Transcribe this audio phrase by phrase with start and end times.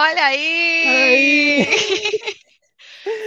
[0.00, 0.86] Olha aí!
[0.86, 1.66] aí.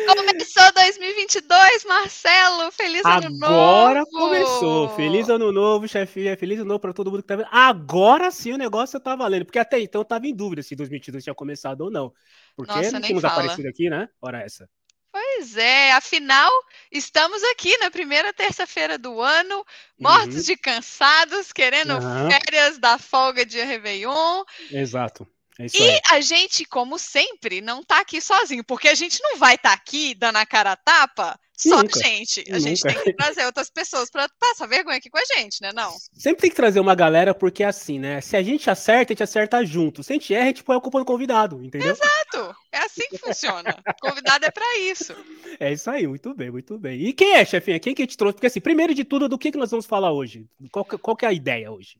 [0.07, 2.71] Começou 2022, Marcelo!
[2.71, 3.45] Feliz ano novo!
[3.45, 4.89] Agora começou!
[4.95, 6.35] Feliz ano novo, chefinha!
[6.35, 7.47] Feliz ano novo para todo mundo que tá vendo.
[7.51, 11.23] Agora sim o negócio tá valendo, porque até então eu tava em dúvida se 2022
[11.23, 12.11] tinha começado ou não.
[12.55, 14.09] Porque Nossa, não tínhamos aparecido aqui, né?
[14.19, 14.67] Hora essa.
[15.11, 16.51] Pois é, afinal,
[16.91, 19.63] estamos aqui na primeira terça-feira do ano,
[19.99, 20.41] mortos uhum.
[20.41, 22.31] de cansados, querendo uhum.
[22.31, 24.43] férias da folga de Réveillon.
[24.71, 25.27] Exato.
[25.59, 25.99] É e aí.
[26.09, 29.75] a gente, como sempre, não está aqui sozinho, porque a gente não vai estar tá
[29.75, 31.99] aqui dando a cara a tapa só Nunca.
[31.99, 32.41] a gente.
[32.41, 32.59] A Nunca.
[32.59, 35.71] gente tem que trazer outras pessoas para passar vergonha aqui com a gente, né?
[35.73, 35.91] Não.
[36.13, 38.19] Sempre tem que trazer uma galera, porque é assim, né?
[38.21, 40.03] Se a gente acerta, a gente acerta junto.
[40.03, 41.91] Se a gente erra, a gente põe a culpa no convidado, entendeu?
[41.91, 42.55] Exato.
[42.71, 43.75] É assim que funciona.
[44.01, 45.15] Convidado é para isso.
[45.59, 46.99] É isso aí, muito bem, muito bem.
[46.99, 47.79] E quem é, chefinha?
[47.79, 48.33] Quem que a gente trouxe?
[48.33, 50.47] Porque assim, primeiro de tudo, do que, que nós vamos falar hoje?
[50.71, 51.97] Qual, qual que é a ideia hoje?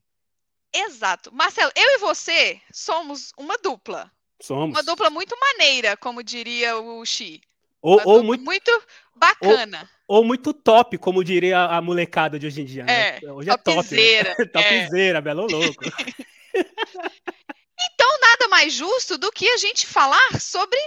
[0.74, 1.34] Exato.
[1.34, 4.12] Marcelo, eu e você somos uma dupla.
[4.42, 4.76] Somos.
[4.76, 7.40] Uma dupla muito maneira, como diria o Xi.
[7.82, 8.84] Ou, ou muito, muito
[9.16, 9.90] bacana.
[10.08, 12.84] Ou, ou, muito top, como diria a molecada de hoje em dia.
[12.86, 13.20] Né?
[13.20, 14.36] É, hoje é topzera.
[14.36, 14.42] top.
[14.42, 14.46] Né?
[14.90, 15.22] topzera, é.
[15.22, 15.84] belo louco.
[16.56, 20.80] então, nada mais justo do que a gente falar sobre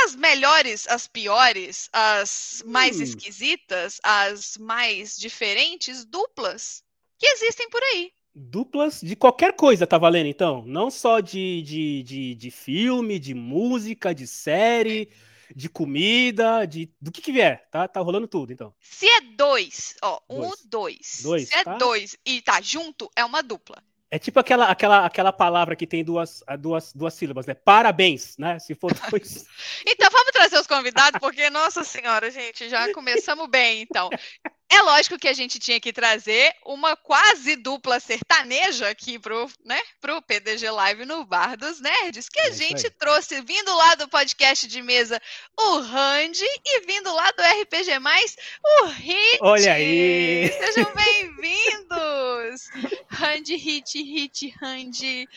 [0.00, 3.02] as melhores, as piores, as mais hum.
[3.02, 6.82] esquisitas, as mais diferentes duplas
[7.18, 10.64] que existem por aí duplas de qualquer coisa, tá valendo então?
[10.66, 15.10] Não só de, de, de, de, filme, de música, de série,
[15.54, 17.88] de comida, de do que que vier, tá?
[17.88, 18.72] Tá rolando tudo, então.
[18.80, 21.20] Se é dois, ó, um, dois.
[21.22, 21.48] dois.
[21.48, 21.76] Se é tá?
[21.76, 23.82] dois e tá junto, é uma dupla.
[24.10, 27.52] É tipo aquela, aquela, aquela palavra que tem duas, duas, duas sílabas, né?
[27.52, 28.58] Parabéns, né?
[28.58, 29.44] Se for dois.
[29.86, 34.08] então vamos trazer os convidados, porque, nossa senhora, gente, já começamos bem, então.
[34.70, 39.80] É lógico que a gente tinha que trazer uma quase dupla sertaneja aqui pro, né,
[39.98, 44.08] pro PDG Live no Bar dos Nerds, que a é gente trouxe, vindo lá do
[44.08, 45.20] podcast de mesa,
[45.58, 47.78] o Randy, e vindo lá do RPG+,
[48.64, 49.38] o Hit.
[49.40, 50.48] Olha aí!
[50.52, 52.68] Sejam bem-vindos!
[53.08, 55.28] Randy, Hit, Hit, Randy.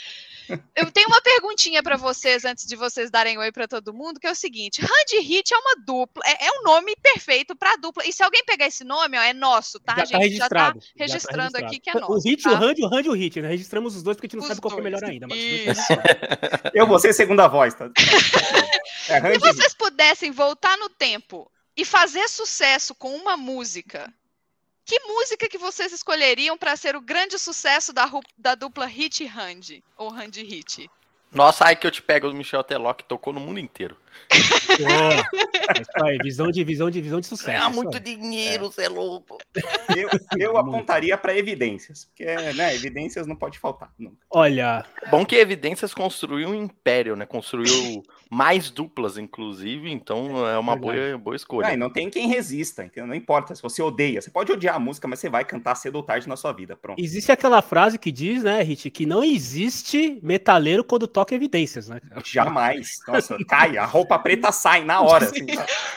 [0.75, 4.27] Eu tenho uma perguntinha para vocês antes de vocês darem oi para todo mundo, que
[4.27, 8.05] é o seguinte: Hand Hit é uma dupla, é, é um nome perfeito para dupla.
[8.05, 9.95] E se alguém pegar esse nome, ó, é nosso, tá?
[9.97, 12.13] Já a tá gente tá registrado, já tá registrando já tá aqui que é nosso.
[12.13, 12.51] O Hit, tá?
[12.51, 13.47] o Hand, o Hand e o Hit, né?
[13.49, 15.27] Registramos os dois porque a gente não os sabe qual é melhor ainda.
[15.27, 15.41] Mas...
[16.73, 17.89] Eu vou ser segunda voz, tá?
[19.09, 24.11] É, se vocês pudessem voltar no tempo e fazer sucesso com uma música
[24.91, 29.81] que música que vocês escolheriam para ser o grande sucesso da, da dupla Hit Hand
[29.95, 30.91] ou Hand Hit?
[31.31, 33.95] Nossa, aí que eu te pego do Michel Teló, que tocou no mundo inteiro.
[34.71, 37.47] É, isso aí, visão de visão de visão de sucesso.
[37.51, 38.85] Ganhar muito dinheiro, você é.
[38.85, 39.37] é louco.
[39.95, 43.93] Eu, eu apontaria para evidências, porque né, evidências não pode faltar.
[43.99, 44.17] Nunca.
[44.29, 44.85] Olha.
[45.09, 47.25] Bom que evidências construiu um império, né?
[47.25, 51.69] Construiu mais duplas, inclusive, então é uma boa, boa escolha.
[51.71, 53.05] Não, não tem quem resista, entendeu?
[53.05, 54.21] não importa se você odeia.
[54.21, 56.75] Você pode odiar a música, mas você vai cantar cedo ou tarde na sua vida.
[56.75, 57.01] Pronto.
[57.01, 61.99] Existe aquela frase que diz, né, Rit, que não existe metaleiro quando toca evidências, né?
[62.23, 62.99] Jamais.
[63.07, 65.25] Nossa, cai, a roupa preta sai na hora.
[65.25, 65.45] Assim?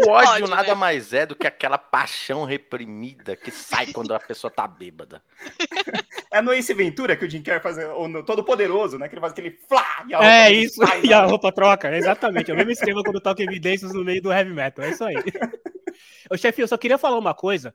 [0.00, 0.74] O ódio Pode, nada né?
[0.74, 5.22] mais é do que aquela paixão reprimida que sai quando a pessoa tá bêbada.
[6.30, 9.08] É no Ace Ventura que o Jim Carrey faz, ou no Todo Poderoso, né?
[9.08, 11.96] Que ele faz aquele flá e a roupa É isso, sai, e a roupa troca,
[11.96, 12.50] exatamente.
[12.50, 15.14] É o mesmo esquema quando toca evidências no meio do heavy metal, é isso aí.
[16.30, 17.74] Ô, chefe, eu só queria falar uma coisa.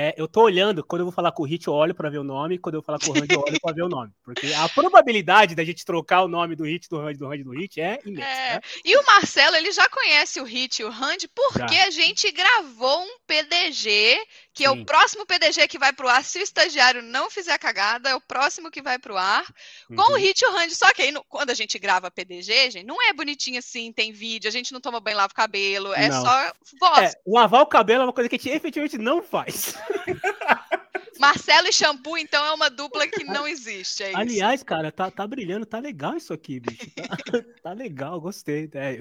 [0.00, 2.18] É, eu tô olhando, quando eu vou falar com o Hit, eu olho para ver
[2.18, 4.12] o nome, quando eu falar com o Randy, eu olho para ver o nome.
[4.22, 7.50] Porque a probabilidade da gente trocar o nome do Hit, do Randy, do Randy, do
[7.50, 8.28] Hit é imensa.
[8.28, 8.54] É.
[8.54, 8.60] Né?
[8.84, 11.86] E o Marcelo, ele já conhece o Hit e o Randy porque já.
[11.86, 14.66] a gente gravou um PDG, que Sim.
[14.66, 18.14] é o próximo PDG que vai pro ar, se o estagiário não fizer cagada, é
[18.14, 19.52] o próximo que vai pro ar,
[19.90, 19.96] uhum.
[19.96, 20.20] com o uhum.
[20.20, 20.76] Hit e o Randy.
[20.76, 24.46] Só que aí, quando a gente grava PDG, gente, não é bonitinho assim, tem vídeo,
[24.46, 26.22] a gente não toma banho, lava o cabelo, é não.
[26.22, 27.14] só voz.
[27.14, 29.74] É, lavar o cabelo é uma coisa que a gente efetivamente não faz.
[31.18, 34.04] Marcelo e shampoo, então, é uma dupla que não existe.
[34.04, 36.88] É Aliás, cara, tá, tá brilhando, tá legal isso aqui, bicho.
[36.94, 37.16] Tá,
[37.62, 38.70] tá legal, gostei.
[38.72, 38.98] É,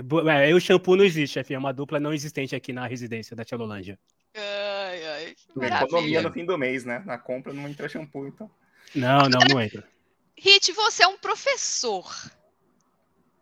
[0.50, 1.54] é, o shampoo não existe, chefe.
[1.54, 4.00] É uma dupla não existente aqui na residência da Tchelolândia.
[4.36, 5.36] Ai, ai.
[5.84, 7.04] Economia no fim do mês, né?
[7.06, 8.50] Na compra não entra shampoo, então.
[8.96, 9.88] Não, não, não entra.
[10.36, 12.12] Hit, você é um professor.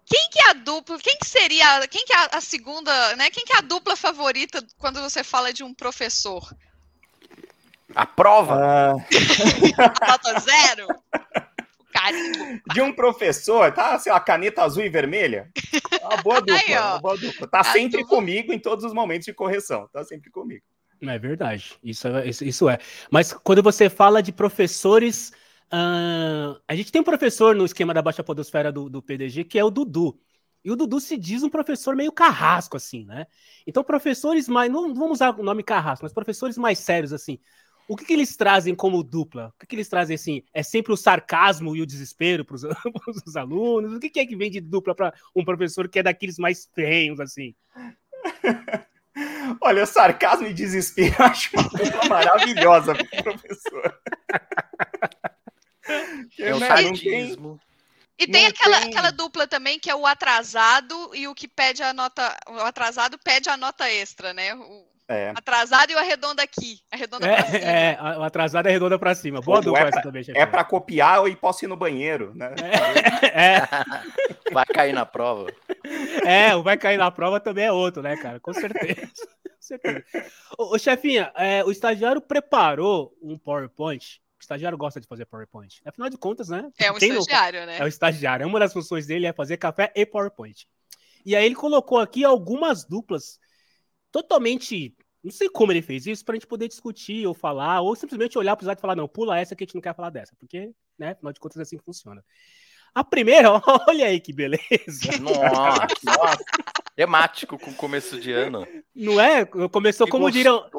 [0.05, 0.99] Quem que é a dupla?
[0.99, 1.87] Quem que seria?
[1.87, 3.29] Quem que é a segunda, né?
[3.29, 6.47] Quem que é a dupla favorita quando você fala de um professor?
[7.95, 8.55] A prova?
[8.55, 8.95] Ah.
[10.03, 10.87] a nota zero?
[11.79, 12.61] O carimbo.
[12.73, 13.95] De um professor, tá?
[13.95, 15.49] Assim, a caneta azul e vermelha.
[16.01, 17.47] Uma boa dupla, Aí, uma boa dupla.
[17.47, 18.17] Tá a sempre dupla...
[18.17, 19.87] comigo em todos os momentos de correção.
[19.93, 20.63] Tá sempre comigo.
[21.01, 21.77] É verdade.
[21.83, 22.79] Isso, é, isso é.
[23.09, 25.31] Mas quando você fala de professores.
[25.73, 29.57] Uh, a gente tem um professor no esquema da Baixa Podosfera do, do PDG que
[29.57, 30.17] é o Dudu.
[30.65, 33.27] E o Dudu se diz um professor meio carrasco, assim, né?
[33.67, 34.71] Então, professores mais.
[34.71, 37.39] Não vamos usar o nome carrasco, mas professores mais sérios, assim.
[37.87, 39.53] O que, que eles trazem como dupla?
[39.55, 40.43] O que, que eles trazem, assim?
[40.53, 42.55] É sempre o sarcasmo e o desespero para
[43.25, 43.93] os alunos?
[43.93, 46.67] O que, que é que vem de dupla para um professor que é daqueles mais
[46.73, 47.53] ferrenhos, assim?
[49.61, 53.99] Olha, sarcasmo e desespero eu acho uma dupla maravilhosa para professor.
[56.39, 57.59] É o sarcasmo.
[58.17, 61.83] E tem aquela, tem aquela dupla também que é o atrasado e o que pede
[61.83, 62.35] a nota.
[62.47, 64.55] O atrasado pede a nota extra, né?
[64.55, 65.31] O é.
[65.35, 66.79] atrasado e o arredonda aqui.
[66.91, 67.59] Arredonda é, pra cima.
[67.59, 69.41] É, o atrasado é arredonda pra cima.
[69.41, 70.37] Boa dupla é pra, também, chefe.
[70.37, 72.53] É pra copiar e posso ir no banheiro, né?
[73.21, 73.55] É.
[73.55, 73.61] é.
[74.51, 75.51] Vai cair na prova.
[76.25, 78.39] É, o vai cair na prova também é outro, né, cara?
[78.39, 79.11] Com certeza.
[79.55, 80.05] Com certeza.
[80.57, 85.81] Ô, ô chefinha, é, o estagiário preparou um PowerPoint estagiário gosta de fazer PowerPoint.
[85.85, 86.71] Afinal de contas, né?
[86.77, 87.65] É um estagiário, no...
[87.65, 87.77] né?
[87.79, 88.47] É o estagiário.
[88.47, 90.67] Uma das funções dele é fazer café e PowerPoint.
[91.25, 93.39] E aí ele colocou aqui algumas duplas
[94.15, 94.95] totalmente.
[95.21, 98.37] Não sei como ele fez isso, para a gente poder discutir ou falar, ou simplesmente
[98.37, 100.09] olhar para os lados e falar, não, pula essa que a gente não quer falar
[100.09, 102.23] dessa, porque, né, afinal de contas, é assim que funciona.
[102.93, 103.49] A primeira,
[103.89, 104.61] olha aí que beleza.
[105.19, 106.45] Nossa, nossa.
[106.95, 108.65] Temático com começo de ano.
[108.95, 109.43] Não é?
[109.43, 110.69] Começou, que como diriam.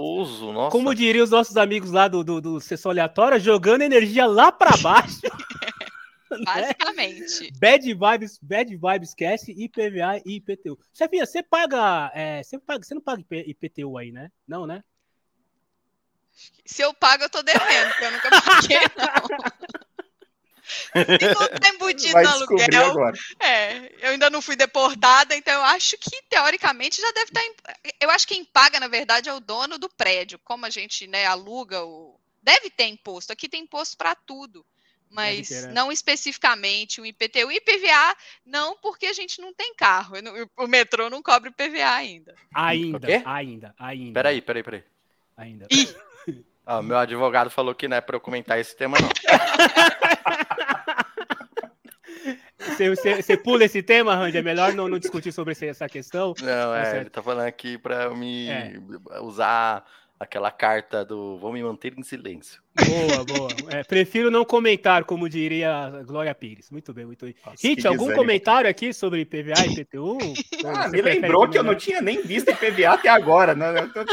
[0.71, 4.75] Como diriam os nossos amigos lá do, do, do Sessão Aleatória, jogando energia lá para
[4.79, 5.21] baixo.
[6.37, 6.45] Né?
[6.45, 7.53] Basicamente.
[7.59, 10.79] Bad vibes, bad vibes esquece IPVA e IPTU.
[10.93, 14.31] Chefinha, você paga, é, você paga, você não paga IPTU aí, né?
[14.47, 14.83] Não, né?
[16.65, 19.67] Se eu pago, eu tô devendo, porque eu nunca paguei, não.
[20.67, 22.91] Se não tá embutido no aluguel.
[22.91, 23.17] Agora.
[23.41, 27.41] É, eu ainda não fui deportada, então eu acho que teoricamente já deve estar.
[27.63, 30.39] Tá eu acho que quem paga, na verdade, é o dono do prédio.
[30.41, 32.19] Como a gente né, aluga o.
[32.43, 33.33] Deve ter imposto.
[33.33, 34.67] Aqui tem imposto para tudo.
[35.11, 35.73] Mas né?
[35.73, 40.17] não especificamente o IPTU e IPVA, não, porque a gente não tem carro.
[40.57, 42.35] O metrô não cobre IPVA ainda.
[42.55, 44.13] Ainda, ainda, ainda.
[44.13, 44.85] Peraí, peraí, peraí.
[45.37, 45.67] Ainda.
[45.71, 45.95] Ih.
[46.69, 49.09] Ah, meu advogado falou que não é para eu comentar esse tema, não.
[52.59, 54.39] Você, você, você, pula esse tema, Randy?
[54.39, 56.35] É melhor não, não discutir sobre essa questão?
[56.43, 58.75] Não, é, tá ele tá falando aqui para me é.
[59.23, 59.85] usar
[60.19, 62.63] aquela carta do vou me manter em silêncio.
[62.75, 63.49] Boa, boa.
[63.71, 66.71] É, prefiro não comentar, como diria Glória Pires.
[66.71, 67.35] Muito bem, muito bem.
[67.45, 70.19] Nossa, Hit, algum comentário aqui sobre PVA e IPTU?
[70.65, 73.81] Ah, me lembrou que eu não tinha nem visto IPVA até agora, né?
[73.81, 74.05] Eu tô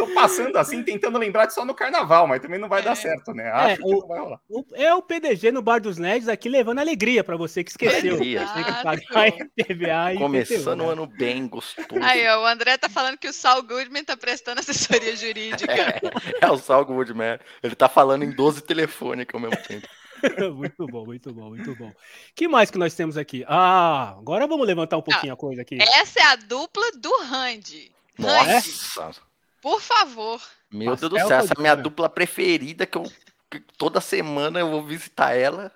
[0.00, 2.84] tô passando assim, tentando lembrar de só no carnaval, mas também não vai é.
[2.84, 3.50] dar certo, né?
[3.50, 4.40] Acho é, que o, não vai rolar.
[4.48, 8.14] O, é o PDG no Bar dos Nerds aqui levando alegria para você que esqueceu.
[8.14, 8.46] Alegria.
[8.54, 11.88] Tem que pagar PVA e Começando o ano bem gostoso.
[12.02, 15.72] Aí, ó, o André tá falando que o Saul Goodman tá prestando assessoria jurídica.
[15.72, 16.00] É,
[16.40, 17.38] é o Saul Goodman.
[17.62, 19.86] Ele tá falando em 12 telefônicos ao mesmo tempo.
[20.54, 21.92] muito bom, muito bom, muito bom.
[22.34, 23.44] que mais que nós temos aqui?
[23.48, 25.78] Ah, agora vamos levantar um pouquinho ah, a coisa aqui.
[25.80, 27.90] Essa é a dupla do Randy.
[28.18, 29.29] Nossa!
[29.60, 30.40] Por favor.
[30.70, 33.04] Meu Deus do céu, essa é a minha dupla preferida que eu
[33.50, 35.72] que toda semana eu vou visitar ela.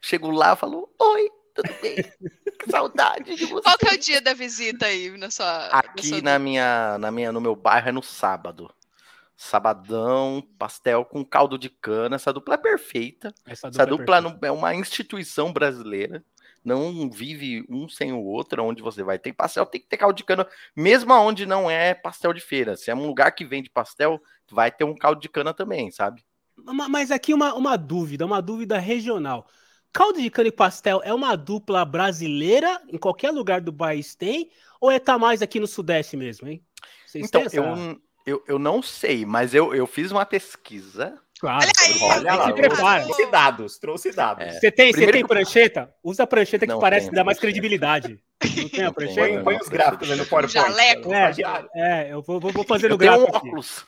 [0.00, 1.96] Chego lá e falo: Oi, tudo bem?
[2.58, 3.62] que saudade de você.
[3.62, 6.98] Qual que é o dia da visita aí na sua Aqui na, sua na minha
[6.98, 8.72] na minha no meu bairro é no sábado.
[9.36, 12.16] Sabadão, pastel com caldo de cana.
[12.16, 13.34] Essa dupla é perfeita.
[13.44, 14.46] Essa dupla, Essa dupla é, perfeita.
[14.46, 16.24] é uma instituição brasileira
[16.64, 20.16] não vive um sem o outro, onde você vai ter pastel, tem que ter caldo
[20.16, 22.76] de cana, mesmo onde não é pastel de feira.
[22.76, 26.24] Se é um lugar que vende pastel, vai ter um caldo de cana também, sabe?
[26.56, 29.46] Mas aqui uma, uma dúvida, uma dúvida regional.
[29.92, 34.50] Caldo de cana e pastel é uma dupla brasileira, em qualquer lugar do país tem,
[34.80, 36.64] ou é tá mais aqui no Sudeste mesmo, hein?
[37.06, 41.68] Vocês então, eu, eu, eu não sei, mas eu, eu fiz uma pesquisa Claro.
[42.00, 43.04] Olha, aí, se prepara.
[43.04, 44.46] Trouxe dados, trouxe dados.
[44.46, 44.50] É.
[44.52, 45.90] Você tem, você tem prancheta?
[46.02, 48.18] Usa a prancheta que não parece que dá mais credibilidade.
[48.56, 49.42] Não tem a prancheta?
[49.42, 50.54] Põe, os gráficos aí no PowerPoint.
[50.54, 51.12] Jaleco.
[51.12, 51.34] É,
[51.74, 53.30] é, eu vou, vou fazer no gráfico.
[53.30, 53.84] Um óculos.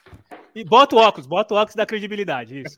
[0.54, 2.60] E bota o óculos, bota o óculos da credibilidade.
[2.60, 2.76] Isso.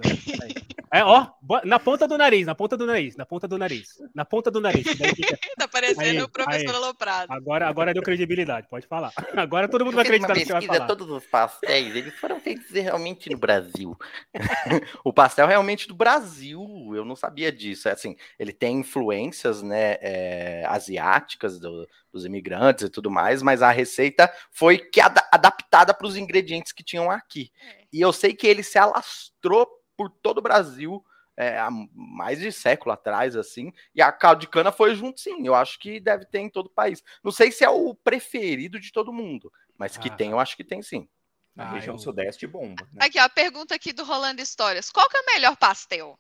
[0.93, 1.27] É, ó,
[1.65, 4.61] na ponta do nariz, na ponta do nariz, na ponta do nariz, na ponta do
[4.61, 4.87] nariz.
[4.87, 5.39] Fica...
[5.59, 6.77] tá parecendo o professor aí.
[6.77, 7.33] Aloprado.
[7.33, 9.13] Agora, agora deu credibilidade, pode falar.
[9.37, 10.87] Agora todo mundo vai acreditar no que vai falar.
[10.87, 13.97] Todos os pastéis, eles foram feitos realmente no Brasil.
[15.05, 16.61] o pastel realmente do Brasil,
[16.95, 17.89] eu não sabia disso.
[17.89, 23.63] É assim, ele tem influências, né, é, asiáticas do, dos imigrantes e tudo mais, mas
[23.63, 27.51] a receita foi que ad adaptada para os ingredientes que tinham aqui.
[27.61, 27.85] É.
[27.93, 31.05] E eu sei que ele se alastrou por todo o Brasil
[31.37, 35.45] é, há mais de século atrás, assim, e a caldo de cana foi junto, sim.
[35.47, 37.03] Eu acho que deve ter em todo o país.
[37.23, 40.57] Não sei se é o preferido de todo mundo, mas que ah, tem, eu acho
[40.57, 41.09] que tem sim.
[41.55, 41.99] Na ah, região eu...
[41.99, 42.83] sudeste bomba.
[42.93, 43.07] Né?
[43.07, 44.91] Aqui, ó, a pergunta aqui do Rolando Histórias.
[44.91, 46.19] Qual que é o melhor pastel?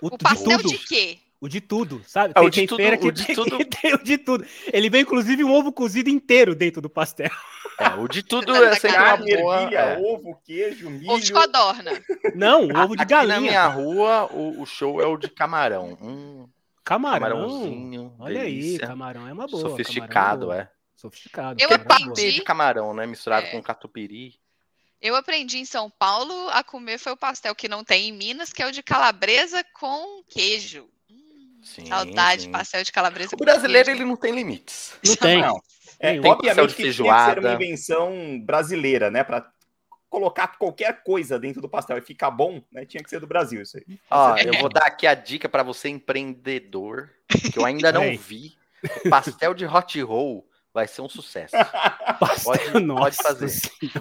[0.00, 1.18] O, o pastel de quê?
[1.40, 2.32] O de tudo, sabe?
[2.36, 3.64] É, tem, o de tudo, feira que, o de tem, tudo...
[3.64, 4.44] tem, o de tudo.
[4.70, 7.30] Ele vem, inclusive, um ovo cozido inteiro dentro do pastel.
[7.78, 9.62] É, o de tudo é sempre uma boa...
[9.62, 9.98] Ervilha, é.
[9.98, 11.10] ovo, queijo, milho...
[11.10, 11.90] Ovo de codorna.
[12.34, 13.36] Não, ovo de galinha.
[13.36, 15.96] Aqui na minha rua, o, o show é o de camarão.
[15.98, 16.46] Hum,
[16.84, 17.38] camarão.
[17.38, 18.14] Camarãozinho.
[18.18, 18.84] Olha delícia.
[18.84, 19.62] aí, camarão é uma boa.
[19.62, 20.70] Sofisticado, é.
[20.94, 21.58] Sofisticado.
[21.58, 22.32] Eu aprendi...
[22.32, 23.06] de camarão, né?
[23.06, 23.50] Misturado é.
[23.50, 24.38] com catupiry.
[25.00, 28.52] Eu aprendi em São Paulo a comer foi o pastel que não tem em Minas,
[28.52, 30.86] que é o de calabresa com queijo.
[31.62, 32.50] Sim, Saudade, sim.
[32.50, 33.30] pastel de calabresa.
[33.34, 34.94] O brasileiro ele não tem limites.
[35.04, 35.40] Não tem.
[35.40, 35.60] Não.
[35.98, 39.22] É, tem obviamente que tinha que ser uma invenção brasileira, né?
[39.22, 39.50] Para
[40.08, 42.84] colocar qualquer coisa dentro do pastel e ficar bom, né?
[42.84, 43.98] Tinha que ser do Brasil isso aí.
[44.10, 47.10] Ó, eu vou dar aqui a dica para você empreendedor
[47.52, 48.58] que eu ainda não vi.
[49.08, 51.54] pastel de hot roll vai ser um sucesso.
[52.18, 53.50] pode, pode fazer.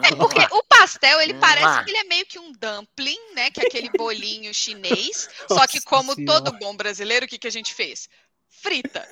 [0.03, 3.51] É porque o pastel, ele parece que ele é meio que um dumpling, né?
[3.51, 5.29] Que é aquele bolinho chinês.
[5.49, 6.43] Nossa só que, como senhora.
[6.43, 8.09] todo bom brasileiro, o que, que a gente fez?
[8.49, 9.07] Frita.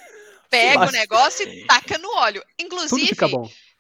[0.49, 0.91] Pega Nossa.
[0.91, 2.43] o negócio e taca no óleo.
[2.57, 3.15] Inclusive,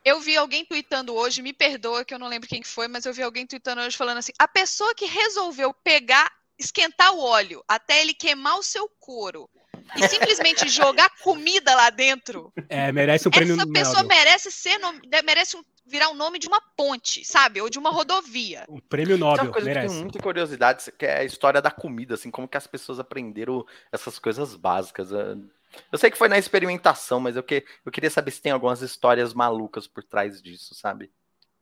[0.03, 3.13] eu vi alguém tweetando hoje, me perdoa que eu não lembro quem foi, mas eu
[3.13, 8.01] vi alguém tweetando hoje falando assim: a pessoa que resolveu pegar, esquentar o óleo até
[8.01, 9.49] ele queimar o seu couro
[9.95, 12.51] e simplesmente jogar comida lá dentro.
[12.69, 14.77] É, merece o prêmio Essa pessoa merece ser
[15.23, 17.61] merece um, virar o nome de uma ponte, sabe?
[17.61, 18.65] Ou de uma rodovia.
[18.67, 19.87] Um prêmio Nobel, uma coisa merece.
[19.87, 22.99] Que tem muita curiosidade, que é a história da comida, assim, como que as pessoas
[22.99, 25.11] aprenderam essas coisas básicas.
[25.11, 28.81] Eu sei que foi na experimentação, mas eu, que, eu queria saber se tem algumas
[28.81, 31.11] histórias malucas por trás disso, sabe?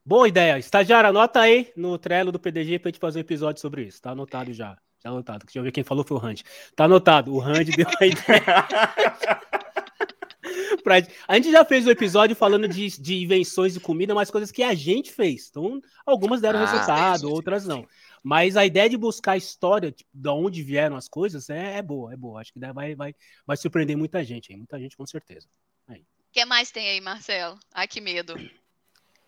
[0.04, 0.58] Boa ideia.
[0.58, 4.00] Estagiário, anota aí no Trello do PDG pra gente fazer um episódio sobre isso.
[4.00, 4.78] Tá anotado já.
[5.06, 5.46] Tá anotado.
[5.46, 6.42] Deixa eu ver quem falou foi o Randy.
[6.74, 7.32] Tá anotado.
[7.32, 8.42] O Randy deu a ideia.
[10.82, 10.96] pra...
[11.28, 14.50] A gente já fez o um episódio falando de, de invenções de comida, mas coisas
[14.50, 15.46] que a gente fez.
[15.48, 17.86] Então, algumas deram ah, resultado, outras não.
[18.20, 21.82] Mas a ideia de buscar a história tipo, de onde vieram as coisas é, é,
[21.82, 22.40] boa, é boa.
[22.40, 23.14] Acho que vai, vai,
[23.46, 24.58] vai surpreender muita gente, hein?
[24.58, 25.46] muita gente com certeza.
[25.88, 25.94] O
[26.32, 27.56] que mais tem aí, Marcelo?
[27.72, 28.34] Ai, que medo.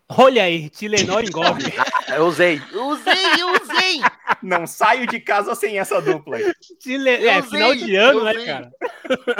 [0.09, 1.63] Olha aí, Tilenol engove.
[2.13, 4.01] eu usei, usei, usei.
[4.41, 6.53] Não saio de casa sem essa dupla aí.
[6.81, 7.09] Chile...
[7.09, 8.71] É, usei, final de ano, né, cara?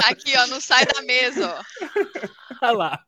[0.06, 2.30] Aqui, ó, não sai da mesa, ó.
[2.62, 3.06] Olha lá.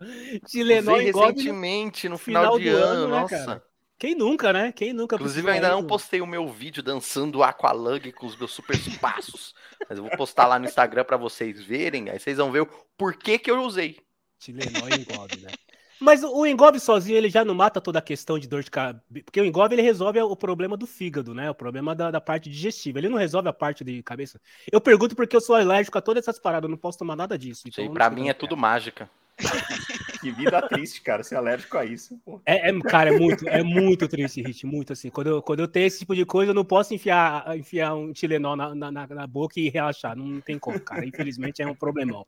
[0.48, 3.46] Tilenol usei recentemente, no final, final de ano, ano né, nossa.
[3.46, 3.64] Cara?
[3.98, 4.72] Quem nunca, né?
[4.72, 8.52] Quem nunca Inclusive, eu ainda não postei o meu vídeo dançando Aqualung com os meus
[8.52, 9.54] super passos.
[9.88, 12.10] mas eu vou postar lá no Instagram para vocês verem.
[12.10, 14.00] Aí vocês vão ver o porquê que eu usei.
[14.40, 15.52] Tilenol engove, né?
[16.02, 19.04] Mas o engove sozinho, ele já não mata toda a questão de dor de cabeça.
[19.24, 21.48] Porque o engove, ele resolve o problema do fígado, né?
[21.48, 22.98] O problema da, da, parte digestiva.
[22.98, 24.42] Ele não resolve a parte de cabeça.
[24.72, 26.68] Eu pergunto porque eu sou alérgico a todas essas paradas.
[26.68, 27.68] Eu não posso tomar nada disso.
[27.68, 29.08] Então Sim, pra mim é tudo mágica.
[30.22, 32.20] que vida triste, cara, ser alérgico a isso.
[32.48, 34.66] É, é, cara, é muito, é muito triste, Hit.
[34.66, 35.12] Muito assim.
[35.12, 38.12] Quando eu, quando eu tenho esse tipo de coisa, eu não posso enfiar, enfiar um
[38.12, 40.16] Tilenol na, na, na boca e relaxar.
[40.16, 41.06] Não tem como, cara.
[41.06, 42.26] Infelizmente é um problemão.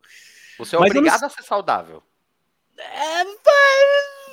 [0.59, 1.27] Você é Mas obrigado não...
[1.27, 2.03] a ser saudável.
[2.77, 3.23] É,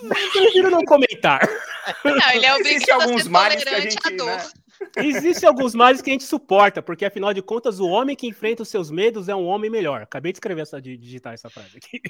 [0.08, 1.40] prefiro não comentar.
[2.04, 4.50] Não, ele é obrigado alguns a ser males que a gente, né?
[4.96, 8.62] Existem alguns males que a gente suporta, porque afinal de contas, o homem que enfrenta
[8.62, 10.02] os seus medos é um homem melhor.
[10.02, 12.00] Acabei de escrever essa, de digitar essa frase aqui.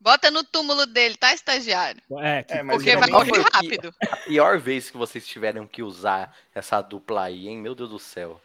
[0.00, 2.02] Bota no túmulo dele, tá, estagiário?
[2.18, 2.54] É, que...
[2.54, 3.94] é porque vai correr rápido.
[4.10, 7.58] A pior vez que vocês tiveram que usar essa dupla aí, hein?
[7.58, 8.40] Meu Deus do céu.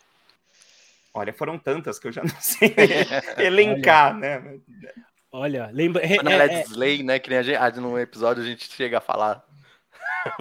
[1.14, 2.76] Olha, foram tantas que eu já não sei
[3.40, 4.40] elencar, Olha.
[4.40, 4.60] né?
[5.38, 6.06] Olha, lembra.
[6.08, 6.64] Foi na é, é...
[6.64, 7.20] Slay, né?
[7.20, 9.46] Que nem a gente, ah, num episódio a gente chega a falar.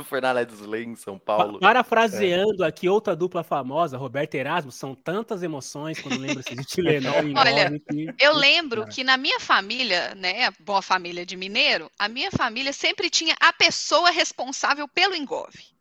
[0.04, 1.60] Foi na Let's Slay em São Paulo.
[1.60, 2.66] Parafraseando é.
[2.66, 8.14] aqui outra dupla famosa, Roberto Erasmo, são tantas emoções quando lembra-se de Tilenol Olha, que...
[8.18, 8.92] eu lembro Cara.
[8.92, 13.52] que na minha família, né, boa família de mineiro, a minha família sempre tinha a
[13.52, 15.75] pessoa responsável pelo engove.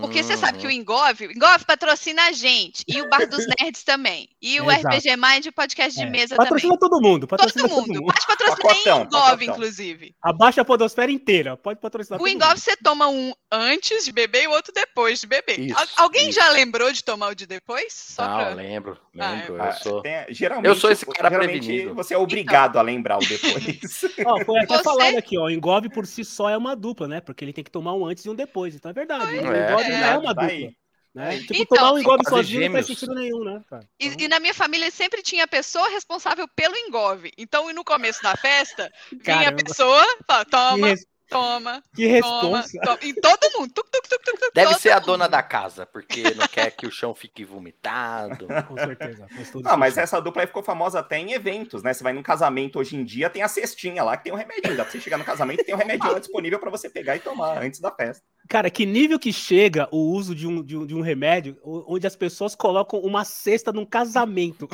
[0.00, 0.76] Porque você sabe que o uhum.
[0.76, 4.96] Engove, o Engove patrocina a gente, e o Bar dos Nerds também, e o Exato.
[4.96, 6.10] RPG Mind, o podcast de é.
[6.10, 6.90] mesa patrocina também.
[6.90, 8.06] Todo mundo, patrocina todo, todo mundo.
[8.06, 10.14] Pode patrocinar em Engove, inclusive.
[10.22, 14.46] Abaixa a podosfera inteira, pode patrocinar O Engove você toma um antes de beber e
[14.48, 15.58] o outro depois de beber.
[15.60, 16.40] Isso, Alguém isso.
[16.40, 17.92] já lembrou de tomar o de depois?
[17.92, 18.54] Só Não, pra...
[18.54, 19.60] lembro, lembro.
[19.60, 20.02] Ah, eu, sou...
[20.02, 21.94] Tem, geralmente, eu sou esse cara prevenido.
[21.94, 22.80] Você é obrigado então...
[22.80, 24.04] a lembrar o depois.
[24.24, 24.82] ó, foi até você...
[24.82, 27.20] falado aqui, ó, o Engove por si só é uma dupla, né?
[27.20, 29.36] Porque ele tem que tomar um antes e um depois, então é verdade.
[29.36, 30.72] É, Engove é, não é uma dupla.
[31.14, 31.38] Né?
[31.40, 33.86] Tipo, então, tomar um engove sozinho não faz sentido nenhum, né, cara?
[34.00, 34.16] Então...
[34.18, 37.30] E, e, na minha família sempre tinha a pessoa responsável pelo engove.
[37.36, 38.90] Então, no começo da festa,
[39.22, 40.88] vinha a pessoa, fala, toma,
[41.32, 41.82] toma.
[41.94, 42.78] Que resposta.
[42.82, 43.72] Toma, Em todo mundo.
[43.72, 45.06] Tuc, tuc, tuc, Deve ser a mundo.
[45.06, 48.46] dona da casa, porque não quer que o chão fique vomitado.
[48.68, 49.26] Com certeza.
[49.64, 51.92] Ah, mas essa dupla aí ficou famosa até em eventos, né?
[51.92, 54.76] Você vai num casamento hoje em dia, tem a cestinha lá que tem um remedinho.
[54.76, 57.20] Dá pra você chegar no casamento e tem um remedinho disponível para você pegar e
[57.20, 58.22] tomar antes da festa.
[58.48, 62.06] Cara, que nível que chega o uso de um, de um, de um remédio onde
[62.06, 64.68] as pessoas colocam uma cesta num casamento?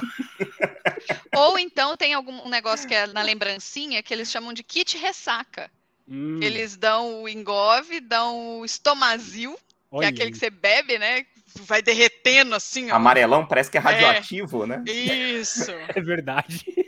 [1.36, 5.70] Ou então tem algum negócio que é na lembrancinha que eles chamam de kit ressaca.
[6.10, 9.60] Hum, Eles dão o engove, dão o estomazil, que
[9.90, 11.26] olha é aquele que você bebe, né?
[11.66, 12.94] Vai derretendo assim, ó.
[12.94, 14.82] Amarelão parece que é radioativo, né?
[14.86, 15.70] Isso.
[15.94, 16.64] É verdade.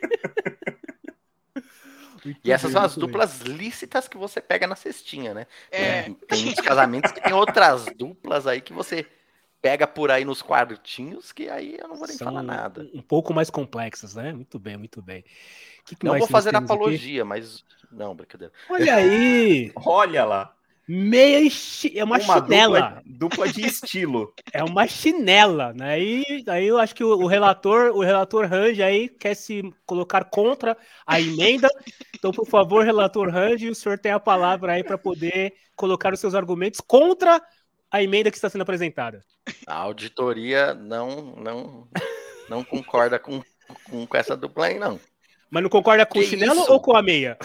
[2.25, 3.13] Muito E essas bem, são as muito bem.
[3.13, 5.47] duplas lícitas que você pega na cestinha, né?
[5.71, 6.03] É.
[6.03, 9.07] Tem, tem uns casamentos que tem outras duplas aí que você
[9.61, 12.89] pega por aí nos quartinhos, que aí eu não vou nem São falar nada.
[12.95, 14.33] Um, pouco mais complexas, né?
[14.33, 15.25] Muito bem, muito bem.
[15.85, 16.75] Que que Não mais vou fazer temos aqui?
[16.75, 17.65] apologia, mas.
[17.91, 18.53] Não, brincadeira.
[18.69, 19.73] Olha aí!
[19.85, 20.55] Olha lá.
[20.87, 22.81] Meia chi- é uma, chinela.
[22.81, 24.33] Dupla, dupla de estilo.
[24.53, 25.93] É uma chinela, né?
[25.93, 30.25] Aí, aí eu acho que o, o relator, o relator Range aí quer se colocar
[30.25, 30.77] contra
[31.07, 31.69] a emenda.
[32.15, 36.19] Então, por favor, relator Range, o senhor tem a palavra aí para poder colocar os
[36.21, 37.41] seus argumentos contra
[37.91, 39.25] a emenda que está sendo apresentada.
[39.67, 41.89] A auditoria não, não,
[42.49, 43.43] não concorda com,
[43.85, 45.01] com, com essa dupla aí, não.
[45.51, 46.73] Mas não concorda com Que o chinelo isso?
[46.73, 47.37] ou com a meia?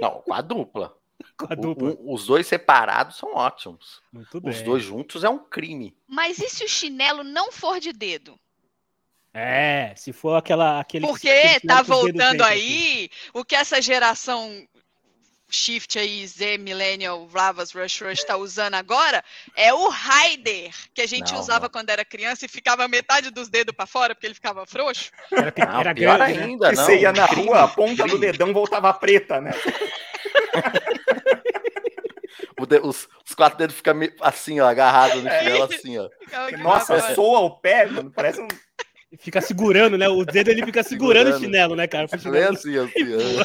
[0.00, 0.96] Não, com a dupla.
[1.36, 1.90] Com a dupla.
[1.98, 4.02] o- os dois separados são ótimos.
[4.12, 4.50] Muito bem.
[4.50, 5.94] Os dois juntos é um crime.
[6.06, 8.38] Mas e se o chinelo não for de dedo?
[9.32, 10.80] É, se for aquela.
[10.80, 12.52] Aquele, Porque tá voltando assim.
[12.52, 14.66] aí o que essa geração
[15.50, 19.22] Shift aí, Z, Millennial, Ravas, Rush Rush tá usando agora
[19.56, 21.70] é o Rider, que a gente Não, usava não.
[21.70, 25.10] quando era criança e ficava metade dos dedos pra fora porque ele ficava frouxo.
[25.32, 26.44] Era, Não, era pior grande, né?
[26.44, 26.84] ainda, E não.
[26.84, 29.50] você ia na crime, rua, a ponta do dedão voltava preta, né?
[32.58, 35.38] O os, os quatro dedos ficam assim, ó, agarrados no É.
[35.38, 36.08] chinelo, assim, ó.
[36.58, 38.10] Nossa, ficava- soa o pé, mano.
[38.14, 38.48] Parece um.
[39.18, 40.08] Fica segurando, né?
[40.08, 41.44] O dedo ele fica segurando, o Segurando.
[41.44, 42.06] chinelo, né, cara?
[42.06, 43.40] Chinelo- assim, assim,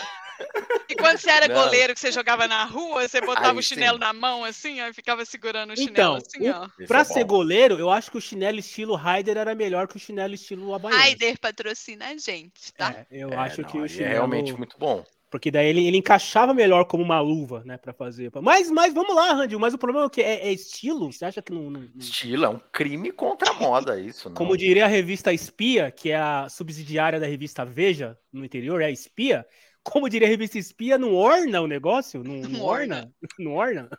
[1.18, 1.56] quando você era Não.
[1.64, 4.00] goleiro que você jogava na rua, você botava Aí o chinelo sim.
[4.00, 6.70] na mão assim, ó, e ficava segurando o chinelo Então, assim, ó.
[6.88, 10.00] Pra é ser goleiro, eu acho que o chinelo estilo Raider era melhor que o
[10.00, 11.02] chinelo estilo Havaiano.
[11.02, 12.94] Raider patrocina a gente, tá?
[12.94, 14.10] É, eu É, acho não, que o aí chinelo...
[14.10, 15.04] É realmente muito bom.
[15.30, 18.32] Porque daí ele, ele encaixava melhor como uma luva, né, pra fazer.
[18.42, 20.22] Mas, mas vamos lá, Randy, mas o problema é o que?
[20.22, 21.12] É, é estilo?
[21.12, 21.70] Você acha que não...
[21.70, 24.30] não- não- Estilo, é um crime contra a moda, isso.
[24.30, 24.36] Não.
[24.36, 28.86] Como diria a revista Espia, que é a subsidiária da revista Veja, no interior, é
[28.86, 29.46] a Espia.
[29.86, 32.24] Como diria a revista Espia, não orna o negócio?
[32.24, 33.12] Não, não Não orna?
[33.40, 33.90] Não orna?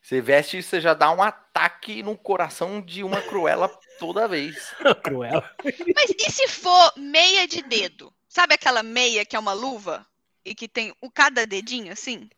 [0.00, 3.68] Você veste e você já dá um ataque no coração de uma cruela
[3.98, 4.72] toda vez.
[5.04, 5.42] Cruel.
[5.94, 8.10] Mas e se for meia de dedo?
[8.26, 10.06] Sabe aquela meia que é uma luva?
[10.42, 12.30] E que tem o cada dedinho assim?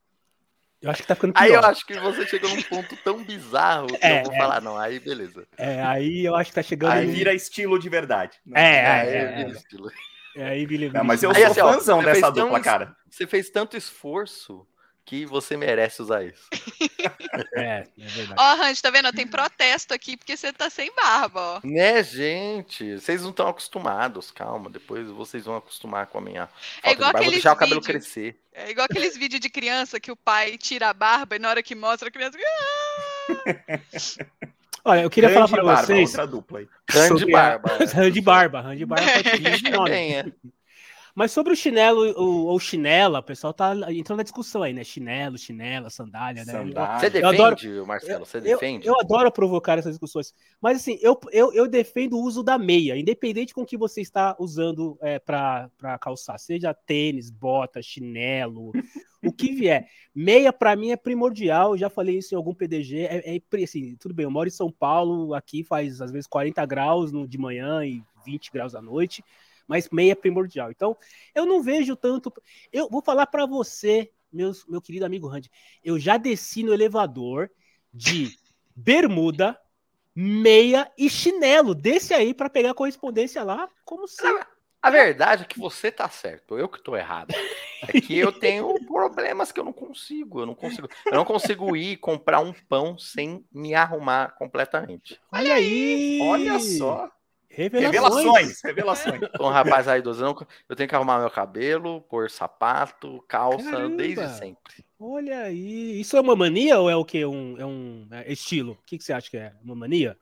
[0.80, 1.44] Eu acho que tá ficando pior.
[1.44, 4.38] Aí eu acho que você chegou num ponto tão bizarro que É, eu vou é.
[4.38, 5.46] falar, não, aí beleza.
[5.56, 6.90] É, aí eu acho que tá chegando...
[6.90, 8.40] Aí num- vira estilo de verdade.
[8.44, 8.61] né?
[8.61, 9.52] É, é, é, vira é.
[9.52, 9.92] estilo.
[10.37, 12.59] É, aí, Billy, Não, mas eu Aí, sou assim, ó, fãzão você dessa tão dupla,
[12.59, 12.97] es- cara.
[13.11, 14.66] Você fez tanto esforço
[15.05, 16.49] que você merece usar isso.
[17.55, 18.35] É, é verdade.
[18.38, 19.12] Ó, Randy, tá vendo?
[19.12, 21.61] Tem protesto aqui porque você tá sem barba, ó.
[21.64, 22.99] Né, gente?
[22.99, 24.68] Vocês não estão acostumados, calma.
[24.71, 26.47] Depois vocês vão acostumar com a minha.
[26.47, 27.12] falta É igual de barba.
[27.12, 28.05] Vou aqueles deixar o cabelo vídeos.
[28.05, 28.38] crescer.
[28.53, 31.62] É igual aqueles vídeos de criança que o pai tira a barba e na hora
[31.62, 32.38] que mostra a criança.
[34.85, 36.09] Olha, eu queria falar Randy pra Barba, vocês...
[36.11, 36.68] outra dupla aí.
[36.90, 37.79] Randy sobre a- Barba.
[37.79, 37.87] né?
[37.87, 39.07] Randy Barba, Randy Barba
[41.14, 44.83] Mas sobre o chinelo ou, ou chinela, o pessoal tá entrando na discussão aí, né?
[44.83, 46.53] Chinelo, chinela, sandália, né?
[46.53, 47.11] Sandália.
[47.11, 48.25] Você Eu adoro- defende, Marcelo?
[48.27, 48.87] Você Eu, defende?
[48.87, 50.35] eu adoro provocar essas discussões.
[50.61, 54.01] Mas assim, eu, eu, eu defendo o uso da meia, independente com o que você
[54.01, 55.70] está usando é, para
[56.01, 58.72] calçar, seja tênis, bota, chinelo,
[59.22, 59.87] o que vier.
[60.14, 61.72] Meia, para mim, é primordial.
[61.72, 63.01] Eu já falei isso em algum PDG.
[63.01, 66.64] É, é assim, tudo bem, eu moro em São Paulo, aqui faz às vezes 40
[66.64, 69.22] graus no, de manhã e 20 graus à noite,
[69.72, 70.70] mas meia é primordial.
[70.70, 70.94] Então,
[71.35, 72.30] eu não vejo tanto.
[72.70, 75.50] Eu vou falar para você, meus, meu querido amigo Randy,
[75.82, 77.50] eu já desci no elevador
[77.90, 78.37] de
[78.76, 79.58] bermuda,
[80.14, 81.74] meia e chinelo.
[81.74, 84.22] Desce aí para pegar a correspondência lá, como se.
[84.82, 87.32] A verdade é que você tá certo, eu que tô errado.
[87.88, 90.87] É que eu tenho problemas que eu não consigo, eu não consigo.
[91.06, 95.18] Eu não consigo ir comprar um pão sem me arrumar completamente.
[95.32, 96.18] Olha aí!
[96.20, 97.11] Olha só.
[97.55, 98.62] Revelações.
[98.62, 99.23] Revelações, revelações.
[99.23, 103.97] Então, rapaz aí, eu, não, eu tenho que arrumar meu cabelo, pôr sapato, calça, Caramba.
[103.97, 104.85] desde sempre.
[104.99, 106.01] Olha aí.
[106.01, 107.27] Isso é uma mania ou é o quê?
[107.27, 108.73] Um, é um é estilo?
[108.73, 109.53] O que, que você acha que é?
[109.62, 110.17] Uma mania?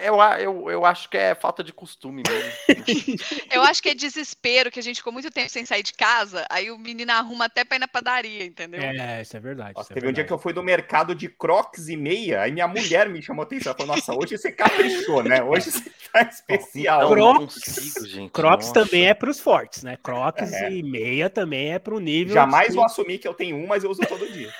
[0.00, 2.52] Eu, eu, eu acho que é falta de costume mesmo.
[3.50, 6.46] Eu acho que é desespero, que a gente ficou muito tempo sem sair de casa,
[6.50, 8.80] aí o menino arruma até pra ir na padaria, entendeu?
[8.80, 9.72] É, isso é verdade.
[9.74, 10.26] Nossa, isso é teve um dia verdade.
[10.28, 13.46] que eu fui no mercado de crocs e meia, aí minha mulher me chamou a
[13.46, 13.70] atenção.
[13.72, 15.42] Ela falou, nossa, hoje você caprichou, né?
[15.42, 17.08] Hoje você tá especial.
[17.08, 18.30] Crocs- não consigo, gente.
[18.30, 18.84] Crocs nossa.
[18.84, 19.96] também é para os fortes, né?
[20.02, 20.70] Crocs É.
[20.70, 22.34] e meia também é para o nível.
[22.34, 24.52] Jamais que- vou assumir que eu tenho um, mas eu uso todo dia.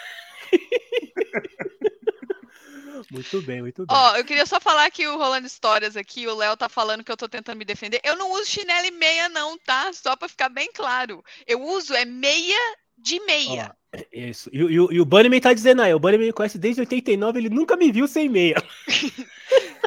[3.10, 3.96] Muito bem, muito bem.
[3.96, 7.10] Ó, eu queria só falar que o Rolando Histórias aqui, o Léo tá falando que
[7.10, 8.00] eu tô tentando me defender.
[8.04, 9.92] Eu não uso chinelo e meia, não, tá?
[9.92, 11.24] Só pra ficar bem claro.
[11.46, 12.58] Eu uso é meia
[12.96, 13.74] de meia.
[13.94, 14.48] Ó, isso.
[14.52, 17.50] E, e, e o Bunnyman tá dizendo aí, o Bunnyman me conhece desde 89, ele
[17.50, 18.62] nunca me viu sem meia.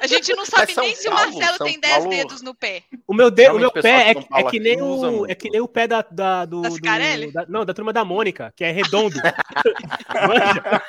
[0.01, 2.41] A gente não sabe São nem se o Paulo, Marcelo São tem 10 Paulo- dedos
[2.41, 2.83] no pé.
[3.07, 5.61] O meu, de, o meu pé é, é Paulo que nem o, é que nem
[5.61, 8.71] o pé da, da, do, Da do- da- não, da turma da Mônica, que é
[8.71, 9.15] redondo.
[10.27, 10.81] manja?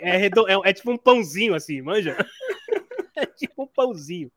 [0.00, 2.16] É, redo- é, é tipo um pãozinho assim, manja?
[3.16, 4.30] É tipo um pãozinho.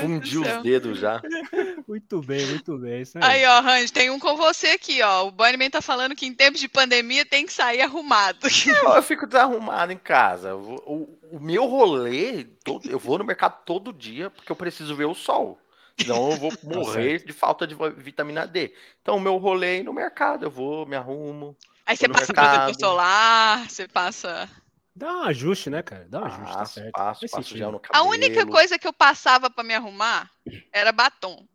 [0.00, 1.20] Fundiu os dedos já.
[1.86, 3.02] Muito bem, muito bem.
[3.02, 3.24] Isso aí.
[3.24, 5.26] Aí, ó, Range, tem um com você aqui, ó.
[5.26, 8.38] O Bunnyman tá falando que em tempos de pandemia tem que sair arrumado.
[8.66, 10.54] Eu, eu fico desarrumado em casa.
[10.56, 14.96] Vou- O, o meu rolê, todo- eu vou no mercado todo dia porque eu preciso
[14.96, 15.58] ver o sol.
[16.00, 18.72] Senão eu vou morrer de falta de vitamina D.
[19.02, 20.46] Então, o meu rolê é ir no mercado.
[20.46, 21.54] Eu vou, me arrumo.
[21.86, 22.64] Aí você passa mercado.
[22.64, 24.48] protetor solar, você passa.
[24.96, 26.06] Dá um ajuste, né, cara?
[26.08, 26.92] Dá um ajuste, tá Passo, certo.
[26.92, 28.08] passo, passo no A cabelo.
[28.10, 30.30] única coisa que eu passava pra me arrumar
[30.72, 31.46] era batom.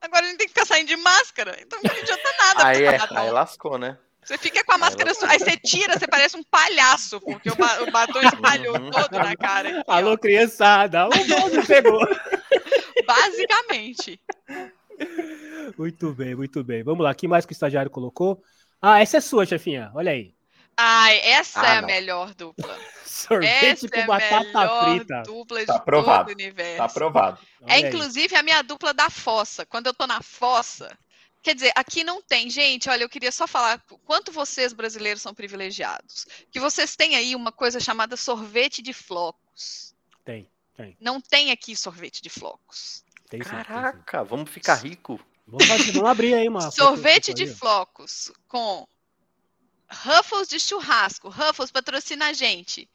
[0.00, 1.58] Agora a gente tem que ficar saindo de máscara.
[1.60, 3.16] Então não adianta nada Aí, é, batom.
[3.18, 3.98] aí lascou, né?
[4.24, 5.12] Você fica com a máscara.
[5.14, 8.90] su- Aí você tira, você parece um palhaço, porque o, ba- o batom espalhou Uhum.
[8.90, 9.68] todo na cara.
[9.68, 9.92] aqui, ó.
[9.92, 11.06] Alô, criançada!
[11.06, 12.00] O Bozo chegou!
[13.06, 14.20] Basicamente.
[15.78, 16.82] Muito bem, muito bem.
[16.82, 18.42] Vamos lá, o que mais que o estagiário colocou?
[18.80, 19.90] Ah, essa é sua, chefinha.
[19.94, 20.34] Olha aí.
[20.76, 21.86] Ai, essa Ah, é a não.
[21.86, 22.78] melhor dupla.
[23.06, 25.22] Sorvete Essa com é a batata melhor frita.
[25.22, 26.18] dupla de Tá aprovado.
[26.24, 26.76] todo o universo.
[26.76, 27.38] Tá aprovado.
[27.62, 27.86] Olha É aí.
[27.86, 29.64] inclusive a minha dupla da fossa.
[29.64, 30.96] Quando eu tô na fossa.
[31.42, 32.50] Quer dizer, aqui não tem.
[32.50, 36.26] Gente, olha, eu queria só falar o quanto vocês brasileiros são privilegiados.
[36.50, 39.94] Que vocês têm aí uma coisa chamada sorvete de flocos.
[40.24, 43.02] Tem, tem, Não tem aqui sorvete de flocos.
[43.30, 43.64] tem sim, tem sim.
[43.64, 45.18] Caraca, vamos ficar rico.
[45.46, 46.70] Vamos, fazer- vamos abrir aí uma.
[46.70, 48.86] Sorvete de flocos com
[49.90, 51.28] Ruffles de churrasco.
[51.28, 52.88] Ruffles patrocina a gente.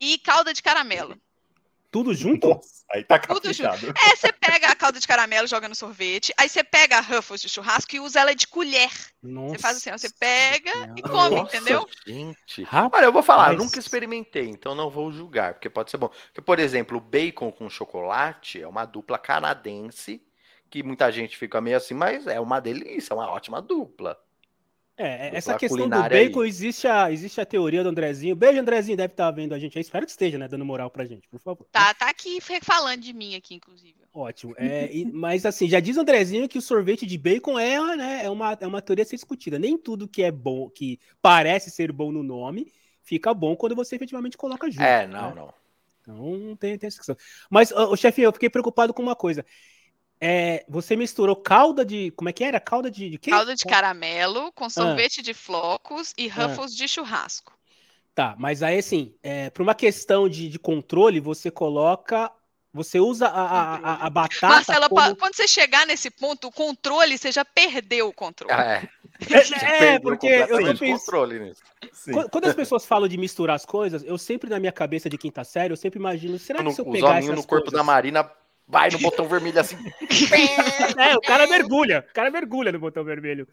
[0.00, 1.16] E calda de caramelo.
[1.92, 2.48] Tudo junto?
[2.48, 3.86] Nossa, aí tá Tudo caprichado.
[3.90, 6.32] É, você pega a calda de caramelo, joga no sorvete.
[6.38, 8.90] Aí você pega a Ruffles de churrasco e usa ela de colher.
[9.22, 9.50] Nossa.
[9.50, 11.86] Você faz assim, ó, você pega e come, Nossa, entendeu?
[12.06, 12.62] Gente.
[12.62, 12.94] Rapaz.
[12.94, 16.08] Olha, eu vou falar, eu nunca experimentei, então não vou julgar, porque pode ser bom.
[16.08, 20.22] Porque, por exemplo, o bacon com chocolate é uma dupla canadense,
[20.70, 24.18] que muita gente fica meio assim, mas é uma delícia, é uma ótima dupla.
[25.02, 26.08] É, Dupla essa questão do aí.
[26.08, 28.36] bacon, existe a, existe a teoria do Andrezinho.
[28.36, 29.82] Beijo, Andrezinho, deve estar vendo a gente aí.
[29.82, 30.46] Espero que esteja, né?
[30.48, 31.66] Dando moral pra gente, por favor.
[31.72, 33.94] Tá, tá aqui falando de mim aqui, inclusive.
[34.14, 34.54] Ótimo.
[34.58, 38.24] É, e- mas assim, já diz o Andrezinho que o sorvete de bacon é, né,
[38.24, 39.58] é, uma, é uma teoria a ser discutida.
[39.58, 42.70] Nem tudo que é bom, que parece ser bom no nome,
[43.02, 44.82] fica bom quando você efetivamente coloca junto.
[44.82, 45.34] É, não, né?
[45.36, 45.54] não.
[46.02, 47.16] Então não tem, tem essa questão.
[47.48, 49.44] Mas, ô, ô, chefinho, eu fiquei preocupado com uma coisa.
[50.24, 52.12] É, você misturou calda de.
[52.12, 52.60] Como é que era?
[52.60, 53.30] Calda de, de quê?
[53.30, 54.52] Calda de caramelo Ah.
[54.54, 57.52] com sorvete de flocos e Ruffles de churrasco.
[58.14, 62.30] Tá, mas aí assim, é, para uma questão de, de controle, você coloca.
[62.74, 64.46] Você usa a, a, a, a batata.
[64.48, 65.16] Marcela, como...
[65.16, 68.54] quando você chegar nesse ponto, o controle, você já perdeu o controle.
[68.54, 68.88] Ah, é.
[69.28, 69.42] É,
[69.78, 71.62] Perdeu porque eu sempre- controle nisso.
[72.12, 75.18] Quando, quando as pessoas falam de misturar as coisas, eu sempre, na minha cabeça de
[75.18, 77.64] quinta série, eu sempre imagino, será que se eu Os pegar hominhos essas no corpo
[77.66, 77.76] coisas...
[77.78, 78.24] da Marina
[78.72, 79.76] vai no botão vermelho assim.
[80.98, 83.46] É, o cara mergulha, o cara mergulha no botão vermelho.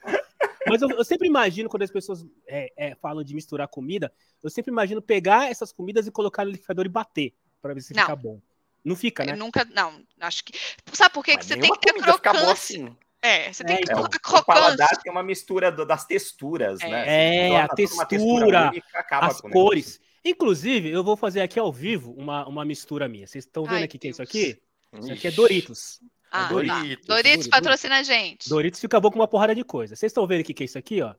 [0.68, 4.50] Mas eu, eu sempre imagino, quando as pessoas é, é, falam de misturar comida, eu
[4.50, 8.04] sempre imagino pegar essas comidas e colocar no liquidificador e bater, pra ver se Não.
[8.04, 8.40] fica bom.
[8.84, 9.34] Não fica, né?
[9.34, 10.54] Eu nunca, não, acho que.
[10.94, 11.36] Sabe por quê?
[11.38, 12.52] Que você tem que ter crocância.
[12.52, 12.96] assim.
[13.22, 14.44] É, você tem É, que então, a O crocância.
[14.46, 16.88] paladar tem uma mistura do- das texturas, É.
[16.90, 17.04] né?
[17.50, 17.68] É, a uma
[18.06, 20.00] textura, única, As o cores.
[20.24, 23.28] Inclusive, eu vou fazer aqui ao vivo uma, uma mistura minha.
[23.28, 24.30] Vocês estão vendo Ai, aqui o que é isso Deus.
[24.30, 24.62] aqui?
[24.98, 25.32] Isso aqui é.
[25.32, 26.00] Doritos.
[26.32, 26.50] Ah, tá.
[26.50, 26.78] Doritos.
[26.80, 27.48] Doritos, Doritos.
[27.48, 28.50] patrocina a gente.
[28.50, 29.96] Doritos fica bom com uma porrada de coisa.
[29.96, 31.14] Vocês estão vendo o que que é isso aqui, ó?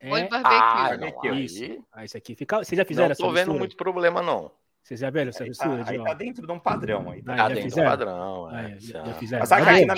[0.00, 0.08] É...
[0.08, 0.38] barbecue.
[0.44, 1.28] Ah, não, Barbecue.
[1.28, 1.84] aí, Isso.
[1.92, 2.58] Ah, isso aqui fica.
[2.58, 3.58] Vocês já fizeram não essa tô vendo mistura?
[3.58, 4.50] muito problema, não.
[4.82, 5.84] Vocês já viram essa Aí mistura?
[5.84, 6.14] tá, aí de, tá ó?
[6.14, 7.10] dentro de um padrão.
[7.10, 7.32] Aí tá.
[7.32, 7.90] Ah, Tá já dentro do fizeram?
[7.90, 8.46] padrão.
[8.46, 9.14] Ah, é, é, já, já.
[9.14, 9.40] fizeram.
[9.40, 9.94] Mas sabe na,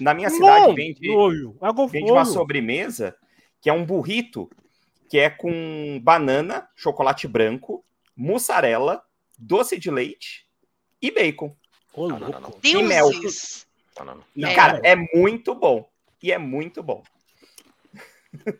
[0.00, 1.00] na minha cidade Não, vende,
[1.90, 3.16] vende uma sobremesa
[3.60, 4.50] que é um burrito
[5.08, 7.82] que é com banana, chocolate branco,
[8.14, 9.02] mussarela,
[9.38, 10.46] doce de leite
[11.00, 11.56] e bacon.
[11.98, 12.60] Ô, Não, não, não, louco.
[12.62, 13.10] E mel.
[13.10, 13.66] Deuses.
[13.98, 14.24] Não, não, não.
[14.36, 14.54] Não.
[14.54, 15.88] Cara, é muito bom.
[16.22, 17.02] E é muito bom.